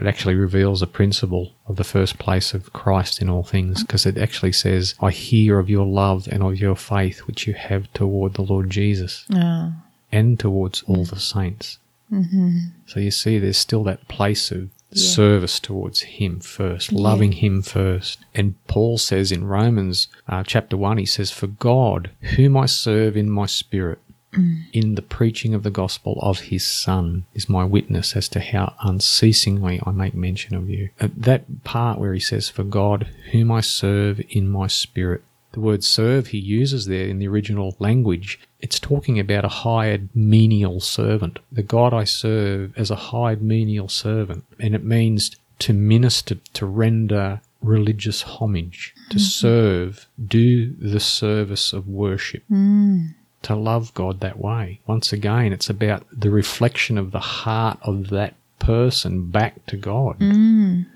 it 0.00 0.06
actually 0.06 0.34
reveals 0.34 0.80
a 0.80 0.86
principle 0.86 1.52
of 1.66 1.76
the 1.76 1.84
first 1.84 2.18
place 2.18 2.54
of 2.54 2.72
Christ 2.72 3.20
in 3.20 3.28
all 3.28 3.42
things 3.42 3.82
because 3.82 4.06
it 4.06 4.16
actually 4.16 4.52
says, 4.52 4.94
I 5.00 5.10
hear 5.10 5.58
of 5.58 5.68
your 5.68 5.86
love 5.86 6.28
and 6.30 6.42
of 6.42 6.58
your 6.58 6.76
faith 6.76 7.20
which 7.26 7.46
you 7.46 7.54
have 7.54 7.92
toward 7.92 8.34
the 8.34 8.42
Lord 8.42 8.70
Jesus 8.70 9.26
Ah, 9.34 9.72
and 10.10 10.38
towards 10.38 10.82
all 10.82 11.04
the 11.04 11.18
saints. 11.18 11.78
Mm-hmm. 12.12 12.58
So 12.86 13.00
you 13.00 13.10
see, 13.10 13.38
there's 13.38 13.58
still 13.58 13.84
that 13.84 14.08
place 14.08 14.50
of 14.50 14.70
service 14.92 15.60
towards 15.60 16.00
Him 16.00 16.40
first, 16.40 16.92
loving 16.92 17.32
Him 17.32 17.62
first. 17.62 18.20
And 18.34 18.54
Paul 18.66 18.98
says 18.98 19.30
in 19.30 19.44
Romans 19.44 20.08
uh, 20.28 20.42
chapter 20.44 20.76
1, 20.76 20.98
he 20.98 21.06
says, 21.06 21.30
For 21.30 21.46
God, 21.46 22.10
whom 22.36 22.56
I 22.56 22.66
serve 22.66 23.16
in 23.16 23.30
my 23.30 23.46
spirit, 23.46 24.00
in 24.72 24.94
the 24.94 25.02
preaching 25.02 25.54
of 25.54 25.62
the 25.62 25.70
gospel 25.70 26.18
of 26.22 26.40
His 26.40 26.66
Son, 26.66 27.24
is 27.34 27.48
my 27.48 27.64
witness 27.64 28.14
as 28.14 28.28
to 28.30 28.40
how 28.40 28.74
unceasingly 28.82 29.80
I 29.84 29.90
make 29.90 30.14
mention 30.14 30.54
of 30.54 30.68
you. 30.68 30.90
Uh, 31.00 31.08
that 31.16 31.64
part 31.64 31.98
where 31.98 32.12
he 32.12 32.20
says, 32.20 32.48
For 32.48 32.62
God, 32.62 33.08
whom 33.32 33.50
I 33.50 33.60
serve 33.60 34.20
in 34.28 34.48
my 34.48 34.66
spirit, 34.66 35.22
the 35.52 35.60
word 35.60 35.82
serve 35.82 36.28
he 36.28 36.38
uses 36.38 36.86
there 36.86 37.06
in 37.06 37.18
the 37.18 37.28
original 37.28 37.76
language, 37.78 38.38
it's 38.60 38.78
talking 38.78 39.18
about 39.18 39.44
a 39.44 39.48
hired 39.48 40.08
menial 40.14 40.80
servant. 40.80 41.38
The 41.50 41.62
God 41.62 41.94
I 41.94 42.04
serve 42.04 42.76
as 42.76 42.90
a 42.90 42.96
hired 42.96 43.42
menial 43.42 43.88
servant. 43.88 44.44
And 44.60 44.74
it 44.74 44.84
means 44.84 45.36
to 45.60 45.72
minister, 45.72 46.36
to 46.54 46.66
render 46.66 47.40
religious 47.62 48.22
homage, 48.22 48.94
to 49.10 49.16
mm-hmm. 49.16 49.24
serve, 49.24 50.06
do 50.24 50.72
the 50.74 51.00
service 51.00 51.72
of 51.72 51.88
worship. 51.88 52.42
Mm. 52.50 53.14
To 53.42 53.54
love 53.54 53.94
God 53.94 54.20
that 54.20 54.38
way. 54.38 54.80
Once 54.86 55.12
again, 55.12 55.52
it's 55.52 55.70
about 55.70 56.04
the 56.12 56.30
reflection 56.30 56.98
of 56.98 57.12
the 57.12 57.20
heart 57.20 57.78
of 57.82 58.10
that 58.10 58.34
person 58.58 59.30
back 59.30 59.64
to 59.66 59.76
God. 59.76 60.18
Mm. 60.18 60.86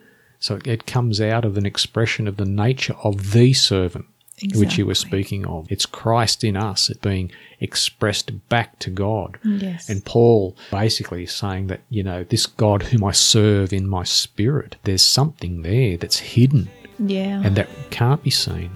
So 0.41 0.59
it 0.65 0.87
comes 0.87 1.21
out 1.21 1.45
of 1.45 1.57
an 1.57 1.65
expression 1.65 2.27
of 2.27 2.37
the 2.37 2.45
nature 2.45 2.97
of 3.05 3.31
the 3.31 3.53
servant, 3.53 4.07
which 4.55 4.79
you 4.79 4.87
were 4.87 4.95
speaking 4.95 5.47
of. 5.47 5.67
It's 5.71 5.87
Christ 5.87 6.45
in 6.45 6.57
us, 6.57 6.91
it 6.91 7.01
being 7.01 7.31
expressed 7.61 8.49
back 8.49 8.79
to 8.81 8.91
God. 8.91 9.39
Yes. 9.45 9.89
And 9.89 10.05
Paul 10.05 10.57
basically 10.71 11.27
saying 11.27 11.69
that, 11.69 11.81
you 11.89 12.03
know, 12.03 12.25
this 12.25 12.47
God 12.47 12.85
whom 12.85 13.05
I 13.05 13.13
serve 13.13 13.73
in 13.73 13.89
my 13.89 14.05
spirit, 14.05 14.77
there's 14.85 15.05
something 15.05 15.63
there 15.63 15.97
that's 15.97 16.19
hidden 16.19 16.71
yeah. 16.99 17.43
and 17.45 17.57
that 17.57 17.69
can't 17.91 18.23
be 18.23 18.31
seen. 18.31 18.71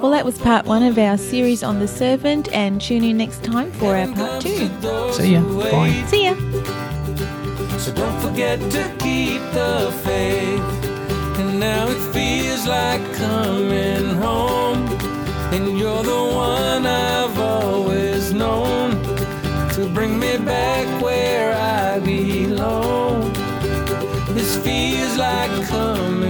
Well, 0.00 0.10
that 0.10 0.24
was 0.24 0.38
part 0.38 0.66
one 0.66 0.82
of 0.82 0.98
our 0.98 1.16
series 1.16 1.62
on 1.62 1.78
the 1.78 1.88
servant, 1.88 2.52
and 2.52 2.80
tune 2.80 3.04
in 3.04 3.16
next 3.16 3.42
time 3.42 3.72
for 3.72 3.96
our 3.96 4.08
part 4.08 4.42
two. 4.42 4.68
See 5.12 5.32
ya. 5.32 5.40
Bye. 5.40 6.04
See 6.08 6.24
ya. 6.24 6.34
So 7.78 7.92
don't 7.94 8.20
forget 8.20 8.58
to 8.72 8.94
keep 8.98 9.40
the 9.52 9.92
faith. 10.04 10.60
And 11.38 11.58
now 11.58 11.88
it 11.88 11.93
feels 12.54 12.68
like 12.68 13.14
coming 13.14 14.10
home. 14.16 14.86
And 15.52 15.78
you're 15.78 16.02
the 16.02 16.24
one 16.34 16.86
I've 16.86 17.38
always 17.38 18.32
known 18.32 18.90
to 19.70 19.88
bring 19.92 20.18
me 20.18 20.38
back 20.38 21.02
where 21.02 21.52
I 21.54 21.98
belong. 21.98 23.32
This 24.34 24.56
feels 24.58 25.16
like 25.16 25.66
coming 25.66 26.23